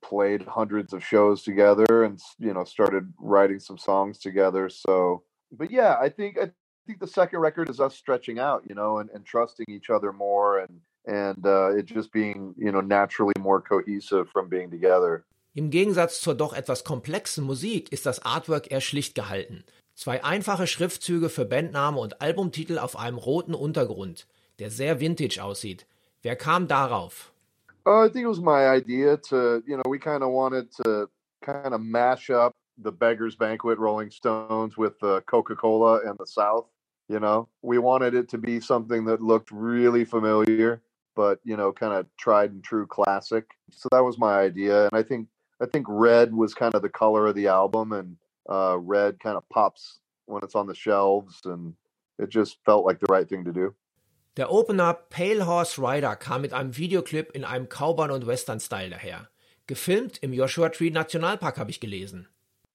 played 0.00 0.42
hundreds 0.42 0.92
of 0.92 1.04
shows 1.04 1.42
together 1.42 2.04
and 2.04 2.18
you 2.38 2.54
know 2.54 2.64
started 2.64 3.12
writing 3.18 3.60
some 3.60 3.78
songs 3.78 4.18
together. 4.18 4.68
So, 4.68 5.24
but 5.52 5.70
yeah, 5.70 5.96
I 6.00 6.08
think 6.08 6.38
I 6.38 6.50
think 6.88 7.00
the 7.00 7.06
second 7.06 7.40
record 7.40 7.68
is 7.68 7.78
us 7.80 7.94
stretching 7.94 8.38
out, 8.38 8.62
you 8.68 8.74
know, 8.74 8.98
and, 8.98 9.10
and 9.10 9.24
trusting 9.24 9.66
each 9.68 9.90
other 9.90 10.12
more 10.12 10.60
and 10.60 10.80
and 11.04 11.46
uh, 11.46 11.78
it 11.78 11.86
just 11.86 12.12
being 12.12 12.54
you 12.56 12.72
know 12.72 12.80
naturally 12.80 13.34
more 13.38 13.60
cohesive 13.60 14.28
from 14.32 14.48
being 14.48 14.70
together. 14.70 15.24
Im 15.54 15.70
Gegensatz 15.70 16.20
zur 16.20 16.34
doch 16.34 16.52
etwas 16.52 16.84
komplexen 16.84 17.44
Musik 17.44 17.92
ist 17.92 18.06
das 18.06 18.24
Artwork 18.24 18.70
eher 18.70 18.80
schlicht 18.80 19.14
gehalten. 19.14 19.64
Zwei 19.94 20.22
einfache 20.22 20.66
Schriftzüge 20.66 21.28
für 21.28 21.44
Bandname 21.44 21.98
und 21.98 22.20
Albumtitel 22.20 22.78
auf 22.78 22.96
einem 22.96 23.18
roten 23.18 23.54
Untergrund, 23.54 24.26
der 24.60 24.70
sehr 24.70 25.00
vintage 25.00 25.42
aussieht. 25.42 25.86
Wer 26.22 26.36
kam 26.36 26.68
darauf? 26.68 27.32
Uh, 27.84 28.04
I 28.04 28.08
think 28.08 28.24
it 28.24 28.28
was 28.28 28.40
my 28.40 28.68
idea 28.68 29.16
to, 29.16 29.62
you 29.66 29.76
know, 29.76 29.90
we 29.90 29.98
kind 29.98 30.22
of 30.22 30.30
wanted 30.30 30.70
to 30.84 31.08
kind 31.40 31.72
of 31.72 31.80
mash 31.80 32.30
up 32.30 32.54
the 32.76 32.92
Beggars 32.92 33.34
Banquet 33.34 33.78
Rolling 33.78 34.10
Stones 34.10 34.76
with 34.76 35.00
the 35.00 35.22
Coca 35.22 35.56
Cola 35.56 36.00
and 36.04 36.16
the 36.18 36.26
South. 36.26 36.66
You 37.08 37.20
know, 37.20 37.48
we 37.62 37.78
wanted 37.78 38.14
it 38.14 38.28
to 38.30 38.38
be 38.38 38.60
something 38.60 39.06
that 39.06 39.22
looked 39.22 39.50
really 39.50 40.04
familiar, 40.04 40.82
but 41.16 41.40
you 41.42 41.56
know, 41.56 41.72
kind 41.72 41.94
of 41.94 42.06
tried 42.18 42.52
and 42.52 42.62
true 42.62 42.86
classic. 42.86 43.46
So 43.70 43.88
that 43.92 44.04
was 44.04 44.18
my 44.18 44.38
idea, 44.40 44.84
and 44.84 44.92
I 44.92 45.02
think 45.02 45.28
I 45.60 45.66
think 45.66 45.86
red 45.88 46.34
was 46.34 46.54
kind 46.54 46.74
of 46.74 46.82
the 46.82 46.88
color 46.88 47.26
of 47.26 47.34
the 47.34 47.48
album, 47.48 47.92
and 47.92 48.16
uh, 48.48 48.78
red 48.78 49.20
kind 49.20 49.36
of 49.36 49.48
pops 49.48 50.00
when 50.26 50.42
it's 50.42 50.54
on 50.54 50.66
the 50.66 50.74
shelves, 50.74 51.40
and 51.44 51.74
it 52.18 52.28
just 52.28 52.58
felt 52.64 52.84
like 52.84 53.00
the 53.00 53.10
right 53.10 53.28
thing 53.28 53.44
to 53.44 53.52
do. 53.52 53.74
Der 54.36 54.46
Opener 54.48 54.94
Pale 54.94 55.46
Horse 55.46 55.78
Rider 55.78 56.14
kam 56.14 56.42
mit 56.42 56.52
einem 56.52 56.76
Videoclip 56.76 57.34
in 57.34 57.44
einem 57.44 57.68
Cowboy- 57.68 58.12
und 58.12 58.26
Western-Style 58.26 58.90
daher. 58.90 59.28
Gefilmt 59.66 60.18
im 60.22 60.32
Joshua 60.32 60.68
Tree 60.68 60.90
Nationalpark 60.90 61.58
habe 61.58 61.70
ich 61.70 61.80
gelesen. 61.80 62.28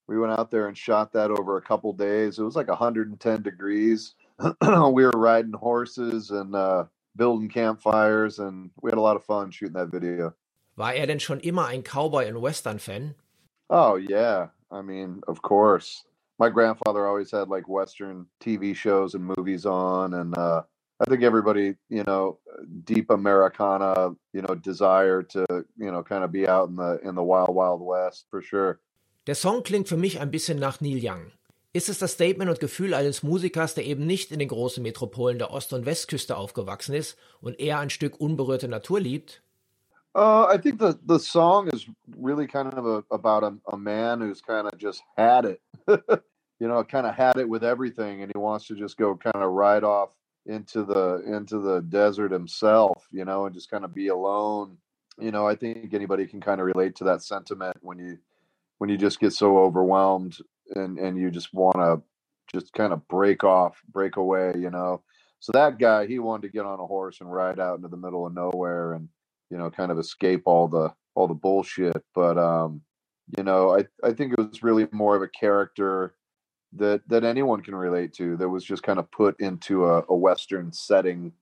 We 0.06 0.20
went 0.20 0.38
out 0.38 0.50
there 0.50 0.66
and 0.66 0.76
shot 0.76 1.12
that 1.12 1.30
over 1.30 1.56
a 1.56 1.62
couple 1.62 1.94
days. 1.94 2.38
It 2.38 2.44
was 2.44 2.54
like 2.54 2.68
110 2.68 3.42
degrees. 3.42 4.14
we 4.92 5.04
were 5.04 5.12
riding 5.14 5.52
horses 5.52 6.30
and 6.30 6.54
uh, 6.54 6.84
building 7.16 7.48
campfires, 7.48 8.38
and 8.38 8.70
we 8.82 8.90
had 8.90 8.98
a 8.98 9.00
lot 9.00 9.16
of 9.16 9.24
fun 9.24 9.50
shooting 9.50 9.74
that 9.74 9.90
video. 9.90 10.32
War 10.76 10.92
er 10.92 11.06
denn 11.06 11.20
schon 11.20 11.40
immer 11.40 11.66
ein 11.66 11.82
Cowboy- 11.82 12.28
und 12.28 12.42
Western-Fan? 12.42 13.14
Oh 13.70 13.96
yeah, 13.96 14.48
I 14.70 14.82
mean, 14.82 15.22
of 15.28 15.40
course. 15.40 16.04
My 16.38 16.48
grandfather 16.48 17.06
always 17.06 17.30
had 17.30 17.48
like 17.48 17.68
Western 17.68 18.26
TV 18.40 18.74
shows 18.74 19.14
and 19.14 19.24
movies 19.24 19.66
on, 19.66 20.14
and 20.14 20.36
uh, 20.36 20.62
I 21.00 21.04
think 21.04 21.22
everybody, 21.22 21.76
you 21.88 22.02
know, 22.04 22.38
deep 22.84 23.10
Americana, 23.10 24.14
you 24.32 24.42
know, 24.42 24.54
desire 24.56 25.22
to, 25.22 25.46
you 25.76 25.92
know, 25.92 26.02
kind 26.02 26.24
of 26.24 26.32
be 26.32 26.48
out 26.48 26.68
in 26.68 26.76
the 26.76 26.98
in 27.04 27.14
the 27.14 27.22
wild, 27.22 27.54
wild 27.54 27.80
west 27.80 28.26
for 28.30 28.42
sure. 28.42 28.80
Der 29.26 29.34
Song 29.34 29.62
klingt 29.62 29.88
für 29.88 29.96
mich 29.96 30.20
ein 30.20 30.30
bisschen 30.30 30.58
nach 30.58 30.80
Neil 30.80 30.98
Young. 31.00 31.30
Ist 31.74 31.88
es 31.88 31.98
das 31.98 32.12
Statement 32.12 32.48
und 32.48 32.60
Gefühl 32.60 32.94
eines 32.94 33.24
Musikers, 33.24 33.74
der 33.74 33.84
eben 33.84 34.06
nicht 34.06 34.30
in 34.30 34.38
den 34.38 34.46
großen 34.46 34.80
Metropolen 34.80 35.40
der 35.40 35.50
Ost- 35.50 35.72
und 35.72 35.86
Westküste 35.86 36.36
aufgewachsen 36.36 36.94
ist 36.94 37.18
und 37.40 37.58
eher 37.58 37.80
ein 37.80 37.90
Stück 37.90 38.20
unberührte 38.20 38.68
Natur 38.68 39.00
liebt? 39.00 39.42
Uh, 40.14 40.46
I 40.48 40.56
think 40.56 40.78
the 40.78 40.94
the 41.08 41.18
song 41.18 41.66
is 41.66 41.86
really 42.16 42.46
kind 42.46 42.72
of 42.72 42.86
a, 42.86 43.02
about 43.12 43.42
a, 43.42 43.58
a 43.72 43.76
man 43.76 44.20
who's 44.20 44.40
kind 44.40 44.72
of 44.72 44.78
just 44.78 45.02
had 45.16 45.44
it, 45.44 45.60
you 46.60 46.68
know, 46.68 46.84
kind 46.84 47.06
of 47.06 47.16
had 47.16 47.36
it 47.36 47.48
with 47.48 47.64
everything, 47.64 48.22
and 48.22 48.30
he 48.32 48.38
wants 48.38 48.68
to 48.68 48.76
just 48.76 48.96
go 48.96 49.16
kind 49.16 49.44
of 49.44 49.50
right 49.50 49.82
off 49.82 50.10
into 50.46 50.84
the 50.84 51.24
into 51.26 51.58
the 51.58 51.80
desert 51.80 52.30
himself, 52.30 53.08
you 53.10 53.24
know, 53.24 53.46
and 53.46 53.54
just 53.56 53.68
kind 53.68 53.84
of 53.84 53.92
be 53.92 54.06
alone. 54.06 54.78
You 55.18 55.32
know, 55.32 55.48
I 55.48 55.56
think 55.56 55.92
anybody 55.92 56.28
can 56.28 56.40
kind 56.40 56.60
of 56.60 56.66
relate 56.68 56.94
to 56.98 57.04
that 57.04 57.24
sentiment 57.24 57.78
when 57.80 57.98
you 57.98 58.18
when 58.78 58.90
you 58.90 58.96
just 58.96 59.18
get 59.18 59.32
so 59.32 59.58
overwhelmed 59.58 60.38
and 60.74 60.98
and 60.98 61.18
you 61.18 61.30
just 61.30 61.52
want 61.52 61.76
to 61.76 62.02
just 62.52 62.72
kind 62.72 62.92
of 62.92 63.06
break 63.08 63.44
off, 63.44 63.80
break 63.90 64.16
away, 64.16 64.54
you 64.56 64.70
know. 64.70 65.02
So 65.40 65.52
that 65.52 65.78
guy, 65.78 66.06
he 66.06 66.18
wanted 66.18 66.42
to 66.42 66.52
get 66.52 66.64
on 66.64 66.80
a 66.80 66.86
horse 66.86 67.20
and 67.20 67.30
ride 67.30 67.60
out 67.60 67.76
into 67.76 67.88
the 67.88 67.96
middle 67.96 68.26
of 68.26 68.34
nowhere 68.34 68.94
and 68.94 69.08
you 69.50 69.58
know, 69.58 69.70
kind 69.70 69.92
of 69.92 69.98
escape 69.98 70.42
all 70.46 70.68
the 70.68 70.92
all 71.14 71.28
the 71.28 71.34
bullshit. 71.34 72.02
But 72.14 72.38
um, 72.38 72.82
you 73.36 73.44
know, 73.44 73.76
I 73.76 73.84
I 74.02 74.12
think 74.12 74.32
it 74.32 74.38
was 74.38 74.62
really 74.62 74.88
more 74.90 75.16
of 75.16 75.22
a 75.22 75.28
character 75.28 76.14
that 76.72 77.02
that 77.08 77.24
anyone 77.24 77.62
can 77.62 77.74
relate 77.74 78.12
to 78.14 78.36
that 78.36 78.48
was 78.48 78.64
just 78.64 78.82
kind 78.82 78.98
of 78.98 79.10
put 79.10 79.38
into 79.40 79.84
a, 79.84 80.04
a 80.08 80.16
western 80.16 80.72
setting. 80.72 81.32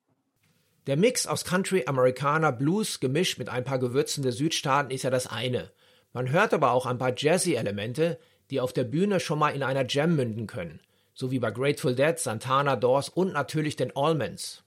Der 0.86 0.96
Mix 0.96 1.26
aus 1.26 1.44
Country, 1.44 1.84
Americana, 1.86 2.50
Blues 2.50 2.98
gemischt 2.98 3.38
mit 3.38 3.48
ein 3.48 3.64
paar 3.64 3.78
Gewürzen 3.78 4.22
der 4.22 4.32
Südstaaten 4.32 4.90
ist 4.90 5.04
ja 5.04 5.10
das 5.10 5.28
eine. 5.28 5.70
Man 6.12 6.30
hört 6.30 6.52
aber 6.52 6.72
auch 6.72 6.86
ein 6.86 6.98
paar 6.98 7.14
Jazzy-Elemente, 7.16 8.18
die 8.52 8.60
auf 8.60 8.72
der 8.72 8.84
Bühne 8.84 9.18
schon 9.18 9.38
mal 9.38 9.50
in 9.50 9.62
einer 9.62 9.86
Jam 9.88 10.14
münden 10.14 10.46
können. 10.46 10.80
So 11.14 11.30
wie 11.30 11.38
bei 11.38 11.50
Grateful 11.50 11.94
Dead, 11.94 12.18
Santana, 12.18 12.76
Doors 12.76 13.08
und 13.08 13.32
natürlich 13.32 13.76
den 13.76 13.94
Allmans. 13.96 14.62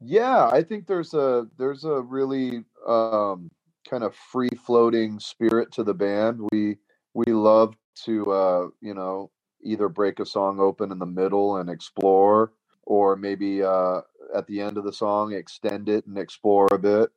Yeah, 0.00 0.50
I 0.50 0.62
think 0.62 0.86
there's 0.86 1.12
a 1.12 1.46
there's 1.58 1.84
a 1.84 2.00
really 2.00 2.64
um, 2.86 3.50
kind 3.88 4.02
of 4.02 4.14
free 4.14 4.48
floating 4.64 5.18
spirit 5.20 5.72
to 5.72 5.84
the 5.84 5.92
band. 5.92 6.40
We 6.52 6.78
we 7.12 7.32
love 7.32 7.74
to 8.06 8.32
uh, 8.32 8.68
you 8.80 8.94
know 8.94 9.30
either 9.62 9.88
break 9.90 10.20
a 10.20 10.24
song 10.24 10.58
open 10.58 10.90
in 10.90 10.98
the 10.98 11.06
middle 11.06 11.58
and 11.58 11.68
explore, 11.68 12.52
or 12.84 13.16
maybe 13.16 13.62
uh, 13.62 14.00
at 14.34 14.46
the 14.46 14.60
end 14.60 14.78
of 14.78 14.84
the 14.84 14.92
song 14.92 15.34
extend 15.34 15.88
it 15.88 16.06
and 16.06 16.16
explore 16.16 16.68
a 16.72 16.78
bit. 16.78 17.10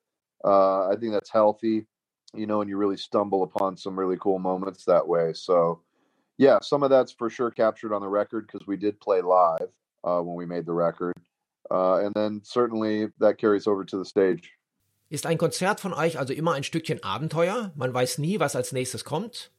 Uh, 0.44 0.90
I 0.90 0.96
think 1.00 1.14
that's 1.14 1.32
healthy, 1.32 1.86
you 2.34 2.46
know, 2.46 2.60
and 2.60 2.70
you 2.70 2.78
really 2.78 2.98
stumble 2.98 3.44
upon 3.44 3.78
some 3.78 3.98
really 3.98 4.18
cool 4.20 4.40
moments 4.40 4.84
that 4.86 5.08
way. 5.08 5.32
So, 5.34 5.82
yeah, 6.38 6.60
some 6.62 6.84
of 6.84 6.90
that's 6.90 7.12
for 7.12 7.30
sure 7.30 7.52
captured 7.52 7.94
on 7.94 8.02
the 8.02 8.08
record 8.08 8.48
because 8.48 8.66
we 8.68 8.78
did 8.78 9.00
play 9.00 9.22
live 9.22 9.70
uh, 10.04 10.20
when 10.22 10.36
we 10.36 10.46
made 10.46 10.66
the 10.66 10.74
record, 10.74 11.14
uh, 11.72 11.98
and 11.98 12.14
then 12.14 12.42
certainly 12.44 13.08
that 13.20 13.38
carries 13.38 13.68
over 13.68 13.84
to 13.86 13.98
the 13.98 14.06
stage. 14.06 14.52
Ist 15.10 15.28
ein 15.28 15.38
Konzert 15.38 15.80
von 15.80 15.94
euch 15.94 16.18
also 16.18 16.34
immer 16.34 16.54
ein 16.54 16.64
Stückchen 16.64 17.04
Abenteuer? 17.04 17.72
Man 17.76 17.94
weiß 17.94 18.18
nie, 18.18 18.40
was 18.40 18.56
als 18.56 18.72
nächstes 18.72 19.06
kommt? 19.06 19.52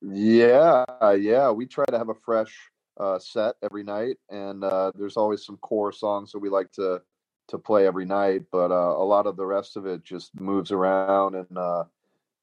Yeah, 0.00 0.84
yeah. 1.14 1.50
We 1.50 1.66
try 1.66 1.84
to 1.86 1.98
have 1.98 2.10
a 2.10 2.14
fresh 2.14 2.70
uh, 2.96 3.18
set 3.18 3.56
every 3.62 3.82
night, 3.82 4.18
and 4.30 4.62
uh, 4.62 4.92
there's 4.94 5.16
always 5.16 5.44
some 5.44 5.56
core 5.58 5.92
songs 5.92 6.32
that 6.32 6.38
we 6.38 6.48
like 6.48 6.70
to 6.72 7.02
to 7.48 7.58
play 7.58 7.86
every 7.86 8.06
night. 8.06 8.44
But 8.52 8.70
uh, 8.70 8.94
a 8.96 9.04
lot 9.04 9.26
of 9.26 9.36
the 9.36 9.46
rest 9.46 9.76
of 9.76 9.84
it 9.86 10.04
just 10.04 10.38
moves 10.38 10.70
around, 10.70 11.34
and 11.34 11.58
uh, 11.58 11.84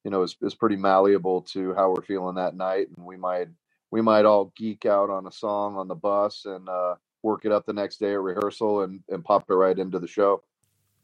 you 0.04 0.10
know, 0.10 0.22
is 0.22 0.36
is 0.42 0.54
pretty 0.54 0.76
malleable 0.76 1.42
to 1.52 1.74
how 1.74 1.90
we're 1.90 2.02
feeling 2.02 2.34
that 2.34 2.54
night. 2.54 2.88
And 2.94 3.06
we 3.06 3.16
might 3.16 3.48
we 3.90 4.02
might 4.02 4.24
all 4.24 4.52
geek 4.56 4.86
out 4.86 5.10
on 5.10 5.26
a 5.26 5.32
song 5.32 5.76
on 5.76 5.88
the 5.88 5.94
bus 5.94 6.44
and 6.44 6.68
uh, 6.68 6.96
work 7.22 7.44
it 7.44 7.52
up 7.52 7.66
the 7.66 7.72
next 7.72 7.98
day 7.98 8.14
at 8.14 8.20
rehearsal, 8.20 8.82
and 8.82 9.02
and 9.08 9.24
pop 9.24 9.44
it 9.48 9.54
right 9.54 9.78
into 9.78 9.98
the 9.98 10.08
show. 10.08 10.42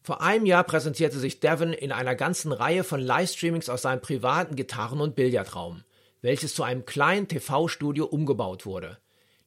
Vor 0.02 0.20
einem 0.20 0.44
Jahr 0.44 0.64
präsentierte 0.64 1.18
sich 1.18 1.40
Devon 1.40 1.72
in 1.72 1.90
einer 1.90 2.14
ganzen 2.14 2.52
Reihe 2.52 2.84
von 2.84 3.00
Livestreamings 3.00 3.70
aus 3.70 3.82
seinem 3.82 4.02
privaten 4.02 4.54
Gitarren- 4.54 5.00
und 5.00 5.14
Billardraum, 5.14 5.82
welches 6.20 6.54
zu 6.54 6.62
einem 6.62 6.84
kleinen 6.84 7.26
TV-Studio 7.26 8.04
umgebaut 8.04 8.66
wurde. 8.66 8.98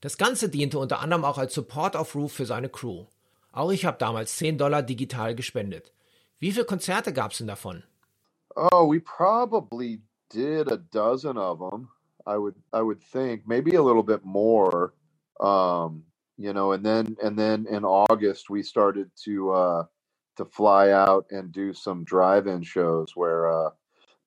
Das 0.02 0.18
Ganze 0.18 0.50
diente 0.50 0.80
unter 0.80 1.00
anderem 1.00 1.26
auch 1.26 1.38
als 1.38 1.54
Support 1.54 1.96
of 1.96 2.16
Roof 2.16 2.34
für 2.34 2.48
seine 2.48 2.70
Crew. 2.70 3.06
Auch 3.52 3.72
ich 3.72 3.86
habe 3.86 4.00
damals 4.00 4.36
10 4.38 4.58
Dollar 4.58 4.82
digital 4.82 5.36
gespendet. 5.36 5.94
Wie 6.40 6.52
viele 6.52 6.66
Konzerte 6.66 7.14
gab 7.14 7.32
es 7.32 7.38
denn 7.38 7.48
davon? 7.48 7.84
Oh, 8.56 8.92
we 8.92 9.00
probably 9.00 10.02
did 10.34 10.72
a 10.72 10.78
dozen 10.78 11.38
of 11.38 11.60
them. 11.60 11.90
I 12.28 12.38
would 12.38 12.56
I 12.74 12.82
would 12.82 13.02
think 13.02 13.44
maybe 13.48 13.76
a 13.76 13.84
little 13.84 14.04
bit 14.04 14.26
more. 14.26 14.94
Um, 15.40 16.04
you 16.38 16.54
know, 16.54 16.74
and 16.74 16.86
then 16.86 17.18
and 17.24 17.38
then 17.38 17.66
in 17.70 17.84
August 17.84 18.50
we 18.50 18.62
started 18.62 19.10
to 19.26 19.52
uh 19.52 19.84
to 20.38 20.46
fly 20.46 20.92
out 20.92 21.26
and 21.32 21.52
do 21.52 21.74
some 21.74 22.04
drive-in 22.04 22.62
shows 22.62 23.16
where 23.16 23.52
uh, 23.52 23.70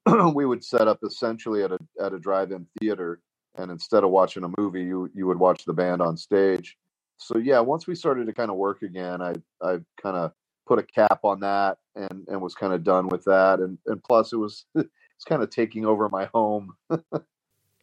we 0.35 0.45
would 0.45 0.63
set 0.65 0.89
up 0.89 0.99
essentially 1.05 1.63
at 1.63 1.73
a 1.73 1.79
at 2.01 2.13
a 2.13 2.19
drive-in 2.19 2.67
theater, 2.79 3.21
and 3.57 3.71
instead 3.71 4.05
of 4.05 4.11
watching 4.11 4.45
a 4.45 4.61
movie, 4.61 4.83
you 4.83 5.11
you 5.15 5.27
would 5.27 5.39
watch 5.39 5.65
the 5.65 5.73
band 5.73 6.03
on 6.03 6.17
stage. 6.17 6.77
So 7.17 7.39
yeah, 7.39 7.61
once 7.61 7.87
we 7.87 7.95
started 7.95 8.27
to 8.27 8.33
kind 8.33 8.51
of 8.51 8.57
work 8.57 8.83
again, 8.83 9.23
I 9.23 9.35
I 9.63 9.79
kind 10.03 10.17
of 10.17 10.33
put 10.67 10.79
a 10.79 10.83
cap 10.83 11.21
on 11.25 11.41
that 11.41 11.79
and 11.95 12.27
and 12.29 12.41
was 12.41 12.55
kind 12.55 12.73
of 12.73 12.85
done 12.85 13.09
with 13.09 13.25
that, 13.25 13.61
and 13.61 13.79
and 13.87 14.03
plus 14.03 14.33
it 14.33 14.37
was 14.37 14.67
it's 14.75 15.25
kind 15.27 15.43
of 15.43 15.51
taking 15.51 15.87
over 15.87 16.09
my 16.09 16.27
home. 16.35 16.75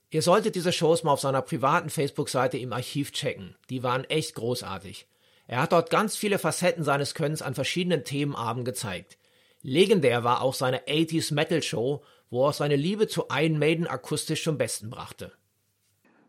Ihr 0.10 0.22
solltet 0.22 0.56
diese 0.56 0.72
Shows 0.72 1.04
mal 1.04 1.12
auf 1.12 1.20
seiner 1.20 1.42
privaten 1.42 1.90
Facebook-Seite 1.90 2.58
im 2.58 2.72
Archiv 2.72 3.12
checken. 3.12 3.56
Die 3.70 3.84
waren 3.84 4.06
echt 4.06 4.36
großartig. 4.36 5.06
Er 5.48 5.62
hat 5.62 5.74
dort 5.74 5.90
ganz 5.90 6.16
viele 6.16 6.40
Facetten 6.40 6.84
seines 6.84 7.14
Könnens 7.14 7.42
an 7.42 7.56
verschiedenen 7.56 8.06
Themenabenden 8.06 8.64
gezeigt. 8.64 9.18
Legendär 9.64 10.24
war 10.24 10.42
auch 10.42 10.54
seine 10.54 10.86
80s 10.88 11.34
Metal 11.34 11.62
Show, 11.62 12.04
wo 12.30 12.48
er 12.48 12.54
seine 12.54 12.78
Liebe 12.78 13.08
zu 13.08 13.26
Iron 13.32 13.60
Maiden 13.60 13.86
akustisch 13.86 14.44
zum 14.44 14.58
Besten 14.58 14.90
brachte. 14.90 15.34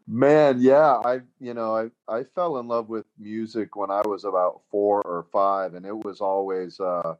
Man, 0.06 0.60
yeah, 0.60 1.00
I 1.04 1.20
you 1.38 1.52
know 1.52 1.76
I 1.76 1.90
I 2.08 2.24
fell 2.34 2.58
in 2.58 2.66
love 2.66 2.88
with 2.88 3.04
music 3.18 3.76
when 3.76 3.90
I 3.90 4.00
was 4.08 4.24
about 4.24 4.62
four 4.70 5.02
or 5.04 5.26
five, 5.30 5.74
and 5.74 5.84
it 5.84 6.02
was 6.02 6.22
always 6.22 6.80
uh, 6.80 7.14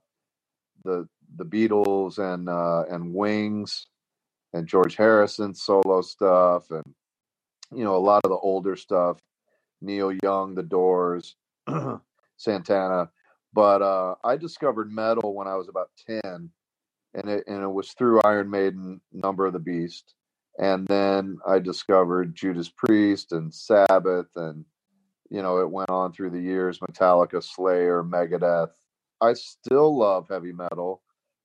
the 0.85 1.07
the 1.37 1.45
Beatles 1.45 2.19
and 2.19 2.49
uh, 2.49 2.87
and 2.88 3.15
Wings 3.15 3.88
and 4.52 4.67
George 4.67 4.97
Harrison 4.97 5.55
solo 5.55 6.00
stuff, 6.02 6.71
and 6.71 6.85
you 7.73 7.85
know 7.85 7.97
a 7.97 7.99
lot 7.99 8.23
of 8.25 8.31
the 8.31 8.37
older 8.37 8.76
stuff, 8.76 9.19
Neil 9.81 10.12
Young, 10.23 10.55
The 10.55 10.62
Doors, 10.62 11.37
Santana. 12.37 13.11
But 13.52 13.83
uh, 13.83 14.14
I 14.25 14.37
discovered 14.37 14.93
metal 14.93 15.35
when 15.35 15.49
I 15.49 15.57
was 15.57 15.69
about 15.69 15.90
ten, 16.07 16.50
and 17.14 17.31
it 17.31 17.45
and 17.47 17.62
it 17.62 17.73
was 17.73 17.93
through 17.93 18.21
Iron 18.23 18.50
Maiden, 18.50 19.00
Number 19.12 19.47
of 19.47 19.52
the 19.52 19.59
Beast 19.59 20.14
and 20.59 20.87
then 20.88 21.38
I 21.47 21.61
discovered 21.61 22.35
Judas 22.35 22.69
Priest 22.69 23.33
and 23.33 23.55
Sabbath, 23.55 24.26
and 24.35 24.64
you 25.31 25.40
know 25.40 25.59
it 25.59 25.71
went 25.71 25.90
on 25.90 26.12
through 26.12 26.31
the 26.31 26.40
years: 26.40 26.81
Metallica, 26.81 27.43
Slayer, 27.43 28.02
Megadeth. 28.02 28.71
I 29.21 29.33
still 29.35 29.97
love 29.97 30.26
heavy 30.28 30.52
metal. 30.52 31.02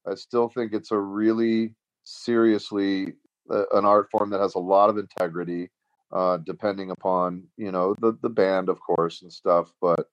I 0.07 0.15
still 0.15 0.50
think 0.50 0.74
it's 0.74 0.91
a 0.91 0.98
really 0.98 1.75
seriously 2.03 3.13
uh, 3.50 3.65
an 3.74 3.86
art 3.86 4.10
form 4.12 4.31
that 4.31 4.41
has 4.41 4.55
a 4.55 4.60
lot 4.60 4.89
of 4.89 4.98
integrity, 4.98 5.69
uh, 6.12 6.38
depending 6.38 6.91
upon 6.91 7.45
you 7.57 7.72
know 7.72 7.95
the 8.00 8.17
the 8.22 8.29
band, 8.29 8.69
of 8.69 8.79
course, 8.81 9.22
and 9.22 9.33
stuff. 9.33 9.74
But 9.81 10.10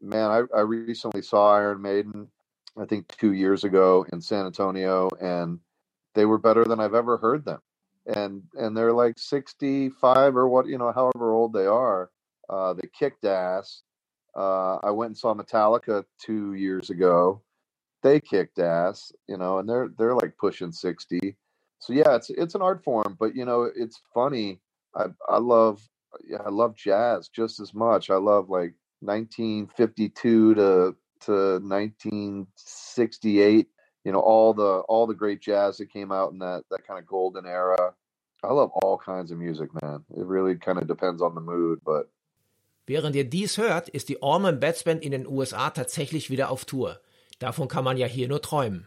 man, 0.00 0.30
I, 0.30 0.42
I 0.56 0.60
recently 0.62 1.22
saw 1.22 1.54
Iron 1.56 1.82
Maiden, 1.82 2.28
I 2.78 2.86
think 2.86 3.08
two 3.08 3.32
years 3.32 3.64
ago 3.64 4.06
in 4.12 4.20
San 4.20 4.46
Antonio, 4.46 5.10
and 5.20 5.60
they 6.14 6.26
were 6.26 6.38
better 6.38 6.64
than 6.64 6.80
I've 6.80 6.94
ever 6.94 7.18
heard 7.18 7.44
them 7.44 7.60
and 8.06 8.42
and 8.54 8.76
they're 8.76 8.92
like 8.92 9.18
65 9.18 10.36
or 10.36 10.48
what 10.48 10.66
you 10.66 10.78
know 10.78 10.92
however 10.92 11.32
old 11.32 11.52
they 11.52 11.66
are 11.66 12.10
uh, 12.48 12.74
they 12.74 12.88
kicked 12.98 13.24
ass 13.24 13.82
uh, 14.36 14.76
i 14.76 14.90
went 14.90 15.10
and 15.10 15.18
saw 15.18 15.34
metallica 15.34 16.04
two 16.20 16.54
years 16.54 16.90
ago 16.90 17.42
they 18.02 18.20
kicked 18.20 18.58
ass 18.58 19.12
you 19.28 19.36
know 19.36 19.58
and 19.58 19.68
they're 19.68 19.88
they're 19.98 20.14
like 20.14 20.36
pushing 20.38 20.72
60 20.72 21.36
so 21.78 21.92
yeah 21.92 22.16
it's 22.16 22.30
it's 22.30 22.54
an 22.54 22.62
art 22.62 22.82
form 22.84 23.16
but 23.18 23.34
you 23.34 23.44
know 23.44 23.68
it's 23.74 24.00
funny 24.14 24.60
i 24.94 25.06
i 25.28 25.38
love 25.38 25.82
yeah 26.26 26.38
i 26.44 26.48
love 26.48 26.74
jazz 26.74 27.28
just 27.28 27.60
as 27.60 27.74
much 27.74 28.10
i 28.10 28.16
love 28.16 28.50
like 28.50 28.74
1952 29.00 30.54
to 30.54 30.96
to 31.20 31.60
1968 31.60 33.68
you 34.04 34.12
know 34.12 34.20
all 34.20 34.54
the 34.54 34.80
all 34.88 35.06
the 35.06 35.14
great 35.14 35.40
jazz 35.40 35.78
that 35.78 35.92
came 35.92 36.12
out 36.12 36.32
in 36.32 36.38
that 36.38 36.64
that 36.70 36.86
kind 36.86 36.98
of 36.98 37.06
golden 37.06 37.46
era. 37.46 37.94
I 38.42 38.52
love 38.52 38.70
all 38.82 38.96
kinds 38.96 39.30
of 39.30 39.38
music, 39.38 39.68
man. 39.82 40.02
It 40.16 40.24
really 40.24 40.54
kind 40.54 40.78
of 40.78 40.88
depends 40.88 41.20
on 41.20 41.34
the 41.34 41.40
mood, 41.40 41.80
but 41.84 42.10
Während 42.86 43.14
ihr 43.14 43.28
dies 43.28 43.56
hört, 43.56 43.88
ist 43.88 44.08
die 44.08 44.20
Allman 44.20 44.58
Betts 44.58 44.82
Band 44.82 45.04
in 45.04 45.12
den 45.12 45.26
USA 45.26 45.70
tatsächlich 45.70 46.28
wieder 46.28 46.50
auf 46.50 46.64
Tour. 46.64 46.98
Davon 47.40 47.68
kann 47.68 47.84
man 47.84 47.96
ja 47.96 48.06
hier 48.06 48.28
nur 48.28 48.40
träumen. 48.40 48.86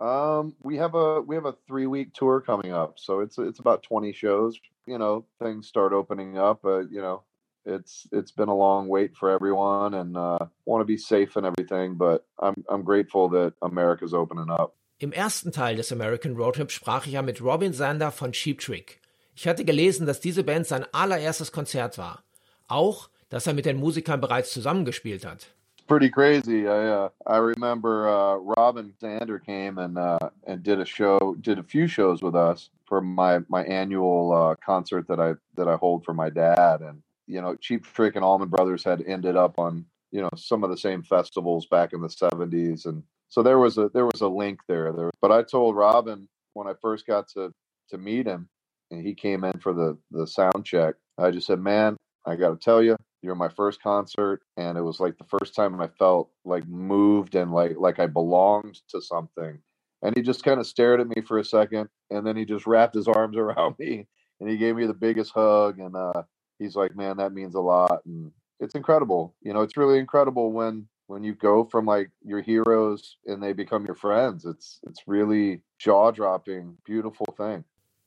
Um, 0.00 0.56
we 0.62 0.76
have 0.76 0.94
a 0.94 1.20
we 1.20 1.36
have 1.36 1.46
a 1.46 1.54
three 1.68 1.86
week 1.86 2.12
tour 2.14 2.40
coming 2.40 2.72
up, 2.72 2.98
so 2.98 3.20
it's 3.20 3.38
it's 3.38 3.60
about 3.60 3.82
twenty 3.82 4.12
shows. 4.12 4.58
You 4.86 4.98
know, 4.98 5.24
things 5.38 5.68
start 5.68 5.92
opening 5.92 6.36
up. 6.36 6.62
But 6.62 6.90
you 6.90 7.00
know, 7.00 7.22
it's 7.64 8.08
it's 8.10 8.32
been 8.32 8.48
a 8.48 8.56
long 8.56 8.88
wait 8.88 9.16
for 9.16 9.30
everyone, 9.30 9.94
and 9.94 10.16
uh, 10.16 10.46
want 10.64 10.80
to 10.80 10.84
be 10.84 10.98
safe 10.98 11.36
and 11.36 11.46
everything. 11.46 11.96
But 11.96 12.24
I'm 12.38 12.64
I'm 12.68 12.82
grateful 12.82 13.28
that 13.30 13.54
America's 13.62 14.12
opening 14.12 14.50
up. 14.50 14.74
Im 14.98 15.12
ersten 15.12 15.52
Teil 15.52 15.76
des 15.76 15.92
American 15.92 16.36
Roadtrip 16.36 16.70
sprach 16.70 17.06
ich 17.06 17.12
ja 17.12 17.22
mit 17.22 17.40
Robin 17.40 17.72
Zander 17.72 18.10
von 18.10 18.32
Cheap 18.32 18.60
Trick. 18.60 19.00
Ich 19.34 19.46
hatte 19.46 19.64
gelesen, 19.64 20.06
dass 20.06 20.20
diese 20.20 20.44
Band 20.44 20.66
sein 20.66 20.86
allererstes 20.92 21.50
Konzert 21.50 21.98
war. 21.98 22.24
Auch, 22.68 23.10
dass 23.28 23.46
er 23.46 23.54
mit 23.54 23.66
den 23.66 23.78
Musikern 23.78 24.20
bereits 24.20 24.52
zusammengespielt 24.52 25.26
hat. 25.26 25.54
Pretty 25.86 26.08
crazy. 26.08 26.66
I 26.66 26.88
uh, 26.88 27.08
I 27.26 27.36
remember 27.38 28.08
uh, 28.08 28.36
Robin 28.36 28.94
Zander 29.02 29.44
came 29.44 29.76
and 29.76 29.98
uh, 29.98 30.18
and 30.46 30.62
did 30.62 30.80
a 30.80 30.86
show, 30.86 31.36
did 31.42 31.58
a 31.58 31.62
few 31.62 31.88
shows 31.88 32.22
with 32.22 32.34
us 32.34 32.70
for 32.86 33.02
my 33.02 33.40
my 33.50 33.64
annual 33.64 34.32
uh, 34.32 34.54
concert 34.64 35.06
that 35.08 35.20
I 35.20 35.34
that 35.56 35.68
I 35.68 35.76
hold 35.76 36.06
for 36.06 36.14
my 36.14 36.30
dad, 36.30 36.80
and 36.80 37.02
you 37.26 37.42
know, 37.42 37.54
Cheap 37.56 37.84
Trick 37.86 38.16
and 38.16 38.24
Allman 38.24 38.48
Brothers 38.48 38.82
had 38.82 39.02
ended 39.06 39.36
up 39.36 39.58
on 39.58 39.84
you 40.10 40.22
know 40.22 40.30
some 40.38 40.64
of 40.64 40.70
the 40.70 40.78
same 40.78 41.02
festivals 41.02 41.66
back 41.66 41.92
in 41.92 42.00
the 42.00 42.08
'70s, 42.08 42.86
and 42.86 43.02
so 43.28 43.42
there 43.42 43.58
was 43.58 43.76
a 43.76 43.90
there 43.92 44.06
was 44.06 44.22
a 44.22 44.28
link 44.28 44.60
there. 44.66 44.90
There, 44.90 45.10
but 45.20 45.32
I 45.32 45.42
told 45.42 45.76
Robin 45.76 46.26
when 46.54 46.66
I 46.66 46.74
first 46.80 47.06
got 47.06 47.28
to 47.34 47.52
to 47.90 47.98
meet 47.98 48.26
him, 48.26 48.48
and 48.90 49.06
he 49.06 49.14
came 49.14 49.44
in 49.44 49.58
for 49.60 49.74
the 49.74 49.98
the 50.12 50.26
sound 50.26 50.64
check. 50.64 50.94
I 51.18 51.30
just 51.30 51.46
said, 51.46 51.60
"Man, 51.60 51.98
I 52.26 52.36
got 52.36 52.50
to 52.50 52.56
tell 52.56 52.82
you, 52.82 52.96
you're 53.24 53.34
my 53.34 53.48
first 53.48 53.82
concert, 53.82 54.42
and 54.56 54.78
it 54.78 54.82
was 54.82 55.00
like 55.00 55.18
the 55.18 55.24
first 55.24 55.54
time 55.54 55.80
I 55.80 55.88
felt 55.88 56.30
like 56.44 56.66
moved 56.68 57.34
and 57.34 57.52
like 57.52 57.76
like 57.78 57.98
I 57.98 58.06
belonged 58.06 58.80
to 58.90 59.00
something." 59.00 59.58
And 60.02 60.14
he 60.16 60.22
just 60.22 60.44
kind 60.44 60.60
of 60.60 60.66
stared 60.66 61.00
at 61.00 61.08
me 61.08 61.22
for 61.22 61.38
a 61.38 61.44
second, 61.44 61.88
and 62.10 62.26
then 62.26 62.36
he 62.36 62.44
just 62.44 62.66
wrapped 62.66 62.94
his 62.94 63.08
arms 63.18 63.36
around 63.36 63.76
me, 63.78 64.06
and 64.40 64.48
he 64.48 64.56
gave 64.56 64.76
me 64.76 64.86
the 64.86 64.94
biggest 64.94 65.32
hug, 65.32 65.78
and 65.78 65.96
uh, 65.96 66.22
he's 66.58 66.76
like, 66.76 66.96
man, 66.96 67.16
that 67.16 67.32
means 67.32 67.54
a 67.54 67.60
lot. 67.60 68.04
And 68.04 68.32
it's 68.60 68.74
incredible. 68.74 69.34
You 69.42 69.52
know, 69.52 69.62
it's 69.62 69.76
really 69.76 69.98
incredible 69.98 70.52
when 70.52 70.88
when 71.06 71.22
you 71.22 71.34
go 71.34 71.64
from 71.64 71.84
like 71.84 72.10
your 72.24 72.40
heroes 72.40 73.18
and 73.26 73.42
they 73.42 73.52
become 73.52 73.84
your 73.86 73.94
friends. 73.94 74.44
It's 74.44 74.80
it's 74.84 75.02
really 75.06 75.62
jaw-dropping, 75.78 76.76
beautiful 76.84 77.34
thing. 77.36 77.64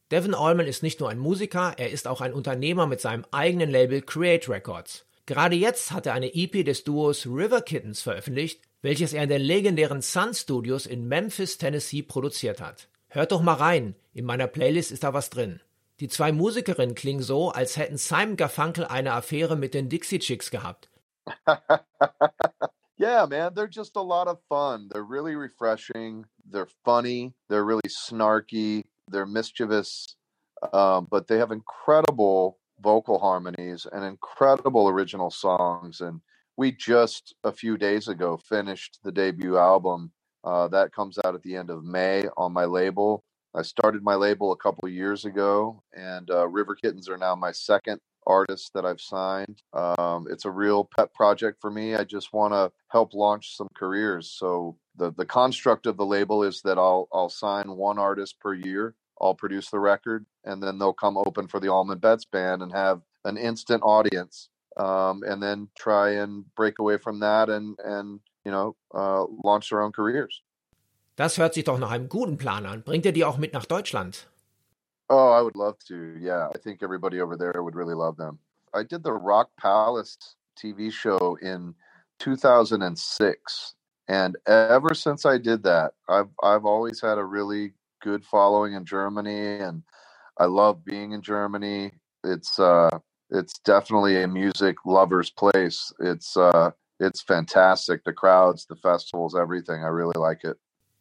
Devon 0.09 0.33
Allman 0.33 0.67
ist 0.67 0.83
nicht 0.83 1.01
nur 1.01 1.09
ein 1.09 1.19
Musiker, 1.19 1.73
er 1.77 1.91
ist 1.91 2.07
auch 2.07 2.21
ein 2.21 2.33
Unternehmer 2.33 2.87
mit 2.87 3.01
seinem 3.01 3.25
eigenen 3.31 3.69
Label 3.69 4.01
Create 4.01 4.47
Records. 4.47 5.05
Gerade 5.27 5.57
jetzt 5.57 5.91
hat 5.91 6.05
er 6.05 6.13
eine 6.13 6.33
EP 6.33 6.63
des 6.65 6.85
Duos 6.85 7.25
River 7.25 7.61
Kittens 7.61 8.01
veröffentlicht, 8.01 8.61
welches 8.81 9.11
er 9.11 9.23
in 9.23 9.29
den 9.29 9.41
legendären 9.41 10.01
Sun 10.01 10.33
Studios 10.33 10.85
in 10.85 11.09
Memphis, 11.09 11.57
Tennessee 11.57 12.01
produziert 12.01 12.61
hat. 12.61 12.87
Hört 13.09 13.33
doch 13.33 13.41
mal 13.41 13.55
rein, 13.55 13.95
in 14.13 14.23
meiner 14.23 14.47
Playlist 14.47 14.91
ist 14.91 15.03
da 15.03 15.13
was 15.13 15.29
drin. 15.29 15.59
Die 15.99 16.07
zwei 16.07 16.31
Musikerinnen 16.31 16.95
klingen 16.95 17.21
so, 17.21 17.49
als 17.49 17.75
hätten 17.75 17.97
Simon 17.97 18.37
Garfunkel 18.37 18.85
eine 18.85 19.11
Affäre 19.11 19.57
mit 19.57 19.73
den 19.73 19.89
Dixie 19.89 20.19
Chicks 20.19 20.49
gehabt. 20.49 20.89
yeah, 22.97 23.27
man, 23.27 23.53
they're 23.53 23.69
just 23.69 23.97
a 23.97 24.01
lot 24.01 24.29
of 24.29 24.39
fun. 24.47 24.87
They're 24.87 25.03
really 25.03 25.35
refreshing. 25.35 26.25
They're 26.49 26.69
funny. 26.85 27.33
They're 27.49 27.65
really 27.65 27.89
snarky. 27.89 28.85
They're 29.11 29.25
mischievous, 29.25 30.15
um, 30.71 31.05
but 31.09 31.27
they 31.27 31.37
have 31.37 31.51
incredible 31.51 32.59
vocal 32.81 33.19
harmonies 33.19 33.87
and 33.91 34.03
incredible 34.03 34.87
original 34.87 35.29
songs. 35.31 36.01
And 36.01 36.21
we 36.57 36.71
just 36.71 37.35
a 37.43 37.51
few 37.51 37.77
days 37.77 38.07
ago 38.07 38.37
finished 38.37 38.99
the 39.03 39.11
debut 39.11 39.57
album. 39.57 40.11
Uh, 40.43 40.67
that 40.69 40.93
comes 40.93 41.17
out 41.25 41.35
at 41.35 41.43
the 41.43 41.55
end 41.55 41.69
of 41.69 41.83
May 41.83 42.25
on 42.37 42.53
my 42.53 42.65
label. 42.65 43.23
I 43.55 43.61
started 43.63 44.03
my 44.03 44.15
label 44.15 44.51
a 44.51 44.57
couple 44.57 44.87
years 44.87 45.25
ago, 45.25 45.81
and 45.93 46.29
uh, 46.29 46.47
River 46.47 46.75
Kittens 46.75 47.09
are 47.09 47.17
now 47.17 47.35
my 47.35 47.51
second 47.51 47.99
artist 48.27 48.71
that 48.73 48.85
I've 48.85 49.01
signed. 49.01 49.61
Um, 49.73 50.27
it's 50.29 50.45
a 50.45 50.51
real 50.51 50.87
pet 50.95 51.13
project 51.13 51.59
for 51.59 51.71
me. 51.71 51.95
I 51.95 52.03
just 52.03 52.33
want 52.33 52.53
to 52.53 52.71
help 52.89 53.13
launch 53.13 53.55
some 53.55 53.69
careers. 53.75 54.31
So 54.37 54.77
the 54.97 55.11
the 55.13 55.25
construct 55.25 55.85
of 55.87 55.97
the 55.97 56.05
label 56.05 56.43
is 56.43 56.61
that 56.63 56.77
I'll 56.77 57.07
I'll 57.11 57.29
sign 57.29 57.75
one 57.75 57.97
artist 57.97 58.39
per 58.39 58.53
year. 58.53 58.95
I'll 59.21 59.35
produce 59.35 59.69
the 59.69 59.79
record, 59.79 60.25
and 60.43 60.61
then 60.61 60.77
they'll 60.77 60.93
come 60.93 61.17
open 61.17 61.47
for 61.47 61.59
the 61.59 61.69
Allman 61.69 61.99
Betts 61.99 62.25
band 62.25 62.61
and 62.61 62.71
have 62.71 63.01
an 63.25 63.37
instant 63.37 63.83
audience, 63.83 64.49
um, 64.77 65.23
and 65.23 65.41
then 65.41 65.69
try 65.77 66.11
and 66.11 66.45
break 66.55 66.79
away 66.79 66.97
from 66.97 67.19
that 67.19 67.49
and 67.49 67.77
and 67.83 68.19
you 68.45 68.51
know 68.51 68.75
uh, 68.93 69.25
launch 69.43 69.69
their 69.69 69.81
own 69.81 69.91
careers. 69.91 70.41
Das 71.15 71.37
hört 71.37 71.55
sich 71.55 71.63
doch 71.63 71.79
nach 71.79 71.91
einem 71.91 72.09
guten 72.09 72.37
Plan 72.37 72.65
an. 72.65 72.83
Bringt 72.83 73.05
ihr 73.05 73.11
die 73.11 73.25
auch 73.25 73.37
mit 73.37 73.53
nach 73.53 73.65
Deutschland? 73.65 74.27
Oh, 75.09 75.31
I 75.31 75.41
would 75.41 75.55
love 75.55 75.77
to. 75.87 76.17
Yeah, 76.19 76.49
I 76.53 76.57
think 76.59 76.83
everybody 76.83 77.21
over 77.21 77.37
there 77.37 77.63
would 77.63 77.75
really 77.75 77.95
love 77.95 78.17
them. 78.17 78.39
I 78.73 78.83
did 78.83 79.03
the 79.03 79.13
Rock 79.13 79.49
Palace 79.59 80.17
TV 80.55 80.91
show 80.91 81.37
in 81.41 81.73
2006, 82.19 83.75
and 84.07 84.35
ever 84.45 84.93
since 84.93 85.25
I 85.25 85.37
did 85.37 85.63
that, 85.63 85.93
I've 86.07 86.29
I've 86.43 86.65
always 86.65 87.01
had 87.01 87.17
a 87.17 87.23
really 87.23 87.73
good 88.07 88.23
following 88.23 88.73
in 88.73 88.85
Germany, 88.85 89.59
and 89.67 89.83
I 90.39 90.45
love 90.45 90.75
being 90.85 91.11
in 91.11 91.21
Germany. 91.21 91.91
It's 92.23 92.57
uh, 92.57 92.89
it's 93.29 93.59
definitely 93.73 94.23
a 94.23 94.27
music 94.27 94.75
lover's 94.85 95.29
place. 95.29 95.79
It's 95.99 96.37
uh, 96.37 96.71
it's 96.99 97.21
fantastic. 97.21 98.03
The 98.05 98.13
crowds, 98.13 98.65
the 98.65 98.77
festivals, 98.77 99.35
everything. 99.35 99.83
I 99.83 99.91
really 99.99 100.19
like 100.27 100.43
it. 100.43 100.57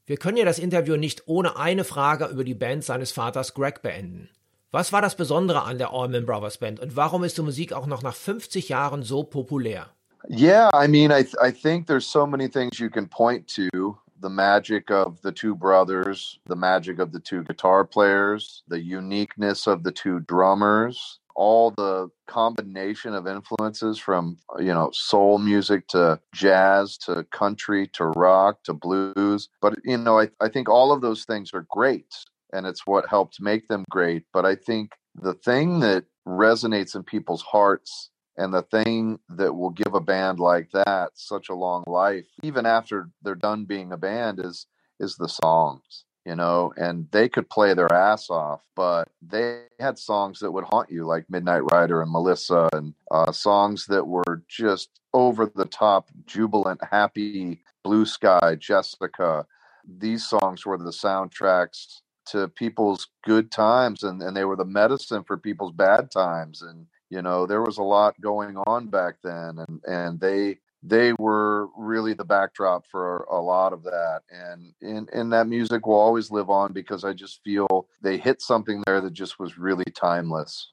Wir 0.07 0.16
können 0.19 0.37
ja 0.37 0.45
das 0.45 0.59
Interview 0.59 0.97
nicht 0.97 1.23
ohne 1.27 1.57
eine 1.57 1.85
Frage 1.85 2.27
über 2.27 2.45
die 2.45 2.55
Band 2.55 2.85
seines 2.85 3.12
Vaters 3.12 3.55
Greg 3.55 3.83
beenden. 3.83 4.29
Was 4.71 4.92
war 4.92 5.03
das 5.03 5.16
Besondere 5.16 5.62
an 5.62 5.79
der 5.79 5.92
Allman 5.92 6.27
Brothers 6.27 6.59
Band 6.59 6.81
und 6.81 6.97
warum 6.97 7.25
ist 7.25 7.38
die 7.38 7.42
Musik 7.42 7.73
auch 7.73 7.87
noch 7.87 8.03
nach 8.03 8.14
50 8.14 8.69
Jahren 8.69 9.03
so 9.03 9.25
populär? 9.25 9.87
Yeah, 10.29 10.71
I 10.75 10.88
mean, 10.88 11.12
I 11.12 11.23
th 11.23 11.37
I 11.40 11.53
think 11.53 11.87
there's 11.87 12.11
so 12.11 12.27
many 12.27 12.49
things 12.49 12.79
you 12.79 12.90
can 12.90 13.09
point 13.09 13.47
to. 13.55 13.97
The 14.21 14.31
magic 14.31 14.91
of 14.91 15.21
the 15.23 15.33
two 15.33 15.55
brothers, 15.55 16.39
the 16.47 16.57
magic 16.57 16.99
of 16.99 17.13
the 17.13 17.21
two 17.21 17.45
guitar 17.45 17.85
players, 17.85 18.63
the 18.69 18.81
uniqueness 18.81 19.67
of 19.67 19.85
the 19.85 19.93
two 19.93 20.21
drummers, 20.21 21.21
all 21.37 21.73
the 21.73 22.09
combination 22.27 23.15
of 23.15 23.27
influences 23.27 23.99
from 23.99 24.39
you 24.59 24.73
know 24.75 24.91
soul 24.93 25.39
music 25.39 25.89
to 25.89 26.21
jazz 26.35 26.97
to 26.99 27.25
country 27.33 27.89
to 27.89 28.07
rock 28.07 28.63
to 28.65 28.75
blues. 28.75 29.49
But 29.63 29.77
you 29.85 29.99
know 29.99 30.21
I, 30.21 30.31
I 30.41 30.49
think 30.49 30.69
all 30.69 30.93
of 30.93 31.03
those 31.03 31.25
things 31.25 31.53
are 31.55 31.67
great 31.71 32.15
and 32.53 32.67
it's 32.67 32.87
what 32.87 33.09
helped 33.09 33.41
make 33.41 33.69
them 33.69 33.85
great. 33.91 34.25
But 34.33 34.47
i 34.47 34.55
think 34.55 34.93
the 35.15 35.35
thing 35.35 35.81
that 35.81 36.05
resonates 36.27 36.95
in 36.95 37.03
people's 37.05 37.43
hearts 37.43 38.11
and 38.37 38.53
the 38.53 38.62
thing 38.62 39.18
that 39.29 39.55
will 39.55 39.70
give 39.70 39.94
a 39.94 40.01
band 40.01 40.38
like 40.38 40.70
that 40.72 41.11
such 41.14 41.49
a 41.49 41.55
long 41.55 41.85
life 41.87 42.27
even 42.42 42.66
after 42.66 43.09
they're 43.22 43.35
done 43.35 43.64
being 43.64 43.92
a 43.92 43.96
band 43.96 44.40
is 44.42 44.66
is 45.01 45.16
the 45.16 45.29
songs 45.29 46.05
you 46.27 46.35
know, 46.35 46.72
and 46.77 47.07
they 47.12 47.29
could 47.29 47.49
play 47.49 47.72
their 47.72 47.92
ass 47.92 48.31
off, 48.31 48.61
but 48.75 49.09
they 49.22 49.62
had 49.79 49.96
songs 49.96 50.40
that 50.40 50.51
would 50.51 50.64
haunt 50.64 50.90
you, 50.90 51.07
like 51.07 51.31
Midnight 51.31 51.62
Rider 51.70 52.03
and 52.03 52.11
Melissa, 52.11 52.68
and 52.72 52.94
uh, 53.12 53.31
songs 53.31 53.87
that 53.87 54.09
were 54.09 54.42
just 54.49 54.90
over 55.14 55.46
the 55.46 55.66
top, 55.66 56.11
jubilant, 56.27 56.81
happy, 56.90 57.62
Blue 57.85 58.05
Sky, 58.05 58.57
Jessica. 58.59 59.46
These 59.87 60.27
songs 60.27 60.66
were 60.66 60.77
the 60.77 60.90
soundtracks 60.90 62.01
to 62.31 62.49
people's 62.49 63.07
good 63.25 63.53
times, 63.53 64.03
and, 64.03 64.20
and 64.20 64.37
they 64.37 64.44
were 64.44 64.57
the 64.57 64.64
medicine 64.64 65.22
for 65.22 65.37
people's 65.37 65.72
bad 65.72 66.11
times. 66.11 66.61
And, 66.61 66.87
you 67.11 67.23
know, 67.23 67.47
there 67.47 67.62
was 67.62 67.79
a 67.79 67.83
lot 67.83 68.21
going 68.21 68.57
on 68.66 68.88
back 68.88 69.16
then, 69.23 69.59
and, 69.59 69.81
and 69.85 70.21
they 70.21 70.59
they 70.83 71.12
were 71.19 71.69
really 71.77 72.14
the 72.14 72.25
backdrop 72.25 72.87
for 72.87 73.27
a 73.31 73.40
lot 73.40 73.73
of 73.73 73.83
that 73.83 74.21
and 74.31 74.73
in 74.81 75.09
in 75.12 75.31
that 75.31 75.49
music 75.49 75.87
will 75.87 75.99
always 75.99 76.31
live 76.31 76.51
on 76.51 76.73
because 76.73 77.03
i 77.03 77.12
just 77.12 77.42
feel 77.42 77.88
they 78.03 78.19
hit 78.19 78.40
something 78.40 78.83
there 78.87 79.01
that 79.01 79.12
just 79.12 79.38
was 79.38 79.59
really 79.59 79.90
timeless. 79.95 80.73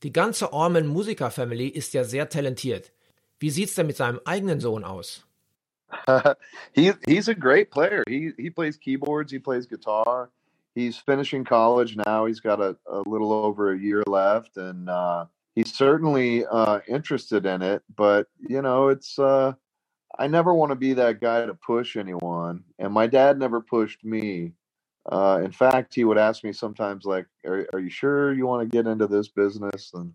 Die 0.00 0.10
ganze 0.10 0.52
Allman 0.52 0.86
Musiker 0.86 1.30
Family 1.30 1.68
ist 1.68 1.92
ja 1.92 2.04
sehr 2.04 2.28
talentiert. 2.28 2.92
Wie 3.40 3.50
sieht's 3.50 3.74
denn 3.74 3.86
mit 3.86 3.96
seinem 3.96 4.20
eigenen 4.24 4.60
Sohn 4.60 4.84
aus? 4.84 5.24
He 6.72 6.92
he's 7.06 7.28
a 7.28 7.34
great 7.34 7.70
player. 7.70 8.04
He 8.06 8.32
he 8.36 8.50
plays 8.50 8.76
keyboards 8.76 9.32
he 9.32 9.38
plays 9.38 9.66
guitar. 9.66 10.30
He's 10.74 10.96
finishing 10.98 11.44
college 11.44 11.96
now. 11.96 12.26
He's 12.26 12.40
got 12.40 12.60
a, 12.60 12.76
a 12.86 13.02
little 13.06 13.32
over 13.32 13.72
a 13.72 13.78
year 13.78 14.02
left 14.06 14.56
and 14.56 14.88
uh 14.88 15.26
he's 15.58 15.74
certainly 15.74 16.46
uh, 16.46 16.78
interested 16.86 17.44
in 17.44 17.62
it, 17.62 17.82
but 17.96 18.28
you 18.48 18.62
know, 18.62 18.88
it's 18.88 19.18
uh, 19.18 19.52
I 20.16 20.28
never 20.28 20.54
want 20.54 20.70
to 20.70 20.76
be 20.76 20.92
that 20.94 21.20
guy 21.20 21.44
to 21.44 21.54
push 21.54 21.96
anyone, 21.96 22.62
and 22.78 22.92
my 22.92 23.08
dad 23.08 23.38
never 23.38 23.60
pushed 23.60 24.04
me. 24.04 24.52
Uh, 25.10 25.40
in 25.42 25.50
fact, 25.50 25.96
he 25.96 26.04
would 26.04 26.18
ask 26.18 26.44
me 26.44 26.52
sometimes, 26.52 27.04
like, 27.04 27.26
"Are, 27.44 27.66
are 27.72 27.80
you 27.80 27.90
sure 27.90 28.32
you 28.32 28.46
want 28.46 28.62
to 28.62 28.76
get 28.76 28.86
into 28.86 29.08
this 29.08 29.26
business?" 29.26 29.90
And 29.94 30.12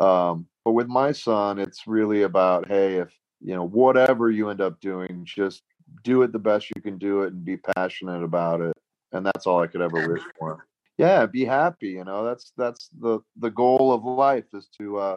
um, 0.00 0.46
but 0.64 0.72
with 0.72 0.88
my 0.88 1.12
son, 1.12 1.58
it's 1.58 1.86
really 1.86 2.22
about, 2.22 2.66
hey, 2.66 2.94
if 2.94 3.12
you 3.42 3.54
know 3.54 3.66
whatever 3.66 4.30
you 4.30 4.48
end 4.48 4.62
up 4.62 4.80
doing, 4.80 5.22
just 5.24 5.64
do 6.02 6.22
it 6.22 6.32
the 6.32 6.38
best 6.38 6.70
you 6.74 6.80
can 6.80 6.96
do 6.96 7.22
it 7.24 7.34
and 7.34 7.44
be 7.44 7.58
passionate 7.58 8.22
about 8.22 8.62
it, 8.62 8.72
and 9.12 9.26
that's 9.26 9.46
all 9.46 9.60
I 9.60 9.66
could 9.66 9.82
ever 9.82 10.08
wish 10.08 10.22
for 10.38 10.66
yeah 10.98 11.24
be 11.24 11.44
happy 11.44 11.90
you 11.90 12.04
know 12.04 12.24
that's 12.24 12.52
that's 12.56 12.90
the 13.00 13.20
the 13.36 13.50
goal 13.50 13.92
of 13.92 14.04
life 14.04 14.44
is 14.52 14.68
to 14.76 14.98
uh 14.98 15.16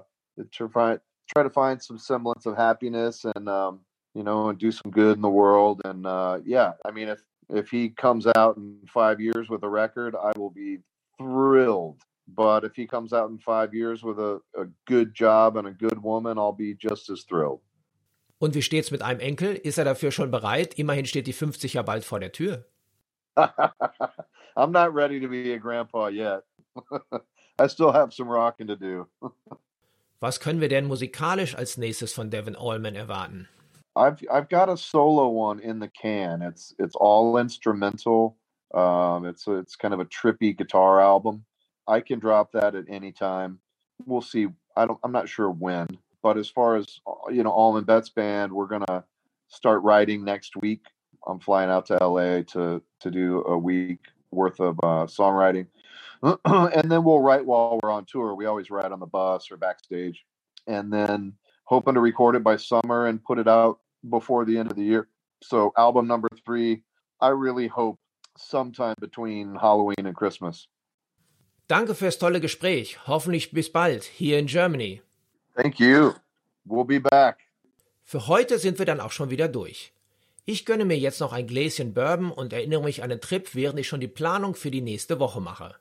to 0.52 0.70
find 0.70 1.00
try 1.34 1.44
to 1.44 1.50
find 1.50 1.82
some 1.82 1.98
semblance 1.98 2.46
of 2.46 2.56
happiness 2.56 3.26
and 3.36 3.50
um 3.50 3.82
you 4.13 4.24
know 4.24 4.50
and 4.50 4.60
do 4.60 4.72
some 4.72 4.91
good 4.91 5.15
in 5.15 5.22
the 5.22 5.30
world 5.30 5.82
and 5.86 6.06
uh 6.06 6.39
yeah 6.46 6.74
i 6.86 6.91
mean 6.91 7.10
if 7.10 7.22
if 7.50 7.70
he 7.70 7.89
comes 7.89 8.28
out 8.38 8.56
in 8.58 8.78
five 8.88 9.20
years 9.20 9.50
with 9.50 9.63
a 9.63 9.70
record 9.70 10.15
i 10.15 10.32
will 10.38 10.52
be 10.52 10.78
thrilled 11.17 12.00
but 12.28 12.63
if 12.63 12.76
he 12.76 12.86
comes 12.86 13.12
out 13.12 13.30
in 13.30 13.38
five 13.39 13.74
years 13.74 14.04
with 14.04 14.20
a, 14.20 14.39
a 14.58 14.65
good 14.88 15.13
job 15.13 15.58
and 15.58 15.67
a 15.67 15.72
good 15.72 16.02
woman 16.02 16.38
i'll 16.38 16.54
be 16.54 16.74
just 16.74 17.10
as 17.10 17.24
thrilled 17.24 17.62
Und 18.39 18.56
wie 18.56 18.63
steht's 18.63 18.89
mit 18.89 19.04
einem 19.04 19.20
Enkel? 19.20 19.54
Ist 19.54 19.78
er 19.78 19.86
dafür 19.86 20.10
schon 20.10 20.32
bereit? 20.32 20.74
Immerhin 20.74 21.06
steht 21.06 21.28
die 21.28 21.34
50 21.34 21.76
ja 21.76 21.84
bald 21.84 22.04
vor 22.04 22.20
der 22.20 22.32
Tür. 22.32 22.65
I'm 24.62 24.71
not 24.71 24.93
ready 24.93 25.19
to 25.19 25.28
be 25.28 25.54
a 25.54 25.58
grandpa 25.58 26.08
yet. 26.08 26.41
I 27.60 27.65
still 27.65 27.91
have 27.91 28.13
some 28.13 28.28
rocking 28.30 28.67
to 28.67 28.76
do. 28.76 29.08
Was 30.21 30.38
können 30.38 30.62
wir 30.62 30.69
denn 30.69 30.86
musikalisch 30.86 31.56
als 31.56 31.78
nächstes 31.78 32.13
von 32.13 32.30
Devon 32.30 32.56
Allman 32.56 32.95
erwarten? 32.95 33.47
I've 33.95 34.24
I've 34.32 34.50
got 34.50 34.69
a 34.69 34.78
solo 34.78 35.30
one 35.30 35.60
in 35.60 35.80
the 35.80 35.89
can. 35.89 36.43
It's 36.43 36.76
it's 36.78 36.95
all 36.95 37.39
instrumental. 37.39 38.38
Um, 38.76 39.26
it's 39.26 39.47
a, 39.47 39.54
it's 39.54 39.76
kind 39.76 39.95
of 39.95 40.00
a 40.00 40.06
trippy 40.06 40.56
guitar 40.56 41.02
album. 41.02 41.43
I 41.88 42.00
can 42.00 42.19
drop 42.19 42.52
that 42.52 42.76
at 42.76 42.86
any 42.88 43.12
time. 43.12 43.60
We'll 44.06 44.21
see. 44.21 44.47
I 44.78 44.86
don't. 44.86 45.00
I'm 45.04 45.12
not 45.12 45.28
sure 45.28 45.50
when. 45.50 45.88
But 46.21 46.38
as 46.38 46.50
far 46.50 46.76
as 46.76 47.02
you 47.32 47.41
know, 47.41 47.50
Allman 47.50 47.86
Betts 47.86 48.10
band, 48.10 48.54
we're 48.54 48.67
gonna 48.67 49.04
start 49.47 49.82
writing 49.82 50.24
next 50.24 50.56
week. 50.56 50.86
I'm 51.28 51.39
flying 51.39 51.71
out 51.71 51.88
to 51.88 51.95
LA 51.95 52.43
to 52.54 52.82
to 53.00 53.12
do 53.12 53.43
a 53.47 53.58
week 53.58 54.02
worth 54.32 54.60
of 54.60 54.80
uh, 54.84 55.06
songwriting, 55.06 55.67
and 56.24 56.91
then 56.91 57.04
we'll 57.04 57.22
write 57.22 57.46
while 57.46 57.80
we're 57.82 57.91
on 57.91 58.06
tour. 58.06 58.36
We 58.36 58.46
always 58.46 58.70
write 58.70 58.91
on 58.91 59.00
the 59.00 59.06
bus 59.06 59.52
or 59.52 59.58
backstage, 59.58 60.26
and 60.67 60.91
then 60.91 61.34
hoping 61.65 61.94
to 61.94 62.00
record 62.00 62.36
it 62.36 62.44
by 62.44 62.58
summer 62.58 63.08
and 63.08 63.24
put 63.24 63.39
it 63.39 63.48
out 63.48 63.80
before 64.10 64.46
the 64.46 64.58
end 64.58 64.72
of 64.72 64.78
the 64.78 64.84
year. 64.84 65.08
So 65.44 65.74
album 65.78 66.08
number 66.08 66.28
three, 66.46 66.84
I 67.20 67.30
really 67.30 67.67
hope 67.67 67.98
sometime 68.38 68.96
between 69.00 69.56
Halloween 69.56 70.06
and 70.06 70.15
Christmas. 70.15 70.67
Danke 71.67 71.96
fürs 71.96 72.17
tolle 72.17 72.41
Gespräch. 72.41 72.98
Hoffentlich 73.08 73.52
bis 73.52 73.72
bald 73.72 74.04
hier 74.04 74.38
in 74.38 74.48
Germany. 74.48 75.02
Thank 75.56 75.80
you. 75.80 76.13
We'll 76.65 76.86
be 76.86 77.00
back. 77.00 77.38
Für 78.04 78.28
heute 78.28 78.60
sind 78.60 78.78
wir 78.78 78.86
dann 78.86 79.00
auch 79.00 79.12
schon 79.12 79.30
wieder 79.30 79.48
durch. 79.48 79.94
Ich 80.51 80.65
gönne 80.65 80.83
mir 80.83 80.97
jetzt 80.97 81.21
noch 81.21 81.31
ein 81.31 81.47
Gläschen 81.47 81.93
Bourbon 81.93 82.29
und 82.29 82.51
erinnere 82.51 82.83
mich 82.83 83.03
an 83.03 83.09
den 83.09 83.21
Trip, 83.21 83.55
während 83.55 83.79
ich 83.79 83.87
schon 83.87 84.01
die 84.01 84.09
Planung 84.09 84.53
für 84.53 84.69
die 84.69 84.81
nächste 84.81 85.17
Woche 85.17 85.39
mache. 85.39 85.75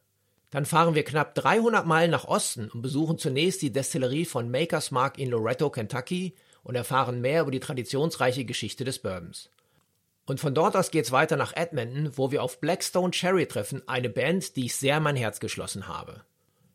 Dann 0.50 0.64
fahren 0.64 0.94
wir 0.94 1.02
knapp 1.02 1.34
300 1.34 1.84
Meilen 1.84 2.12
nach 2.12 2.24
Osten 2.24 2.70
und 2.70 2.80
besuchen 2.80 3.18
zunächst 3.18 3.62
die 3.62 3.72
Destillerie 3.72 4.26
von 4.26 4.48
Maker's 4.48 4.92
Mark 4.92 5.18
in 5.18 5.30
Loretto, 5.30 5.70
Kentucky 5.70 6.36
und 6.62 6.76
erfahren 6.76 7.20
mehr 7.20 7.42
über 7.42 7.50
die 7.50 7.58
traditionsreiche 7.58 8.44
Geschichte 8.44 8.84
des 8.84 9.00
Bourbons. 9.00 9.50
Und 10.24 10.38
von 10.38 10.54
dort 10.54 10.76
aus 10.76 10.92
geht's 10.92 11.10
weiter 11.10 11.36
nach 11.36 11.56
Edmonton, 11.56 12.16
wo 12.16 12.30
wir 12.30 12.40
auf 12.40 12.60
Blackstone 12.60 13.10
Cherry 13.10 13.46
treffen, 13.46 13.82
eine 13.88 14.08
Band, 14.08 14.54
die 14.54 14.66
ich 14.66 14.76
sehr 14.76 14.98
in 14.98 15.02
mein 15.02 15.16
Herz 15.16 15.40
geschlossen 15.40 15.88
habe. 15.88 16.22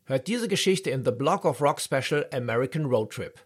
Hört 0.04 0.26
diese 0.26 0.48
Geschichte 0.48 0.90
im 0.90 1.02
The 1.02 1.12
Block 1.12 1.46
of 1.46 1.62
Rock 1.62 1.80
Special 1.80 2.28
American 2.30 2.84
Road 2.84 3.10
Trip. 3.10 3.40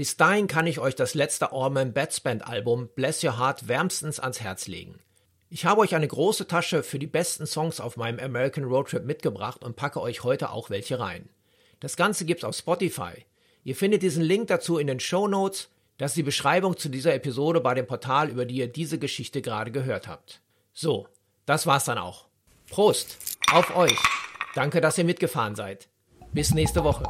Bis 0.00 0.16
dahin 0.16 0.46
kann 0.46 0.66
ich 0.66 0.78
euch 0.78 0.94
das 0.94 1.12
letzte 1.12 1.52
Orman 1.52 1.92
Bats 1.92 2.20
Band 2.20 2.46
Album 2.46 2.88
Bless 2.94 3.22
Your 3.22 3.38
Heart 3.38 3.68
wärmstens 3.68 4.18
ans 4.18 4.40
Herz 4.40 4.66
legen. 4.66 4.98
Ich 5.50 5.66
habe 5.66 5.82
euch 5.82 5.94
eine 5.94 6.08
große 6.08 6.46
Tasche 6.46 6.82
für 6.82 6.98
die 6.98 7.06
besten 7.06 7.44
Songs 7.44 7.80
auf 7.80 7.98
meinem 7.98 8.18
American 8.18 8.64
Road 8.64 8.88
Trip 8.88 9.04
mitgebracht 9.04 9.62
und 9.62 9.76
packe 9.76 10.00
euch 10.00 10.24
heute 10.24 10.52
auch 10.52 10.70
welche 10.70 10.98
rein. 10.98 11.28
Das 11.80 11.98
Ganze 11.98 12.24
gibt's 12.24 12.44
auf 12.44 12.56
Spotify. 12.56 13.26
Ihr 13.62 13.76
findet 13.76 14.00
diesen 14.00 14.22
Link 14.22 14.48
dazu 14.48 14.78
in 14.78 14.86
den 14.86 15.00
Show 15.00 15.28
Notes. 15.28 15.68
Das 15.98 16.12
ist 16.12 16.16
die 16.16 16.22
Beschreibung 16.22 16.78
zu 16.78 16.88
dieser 16.88 17.12
Episode 17.12 17.60
bei 17.60 17.74
dem 17.74 17.86
Portal, 17.86 18.30
über 18.30 18.46
die 18.46 18.56
ihr 18.56 18.68
diese 18.68 18.98
Geschichte 18.98 19.42
gerade 19.42 19.70
gehört 19.70 20.08
habt. 20.08 20.40
So, 20.72 21.08
das 21.44 21.66
war's 21.66 21.84
dann 21.84 21.98
auch. 21.98 22.24
Prost! 22.70 23.18
Auf 23.52 23.76
euch! 23.76 23.98
Danke, 24.54 24.80
dass 24.80 24.96
ihr 24.96 25.04
mitgefahren 25.04 25.56
seid. 25.56 25.88
Bis 26.32 26.54
nächste 26.54 26.84
Woche. 26.84 27.04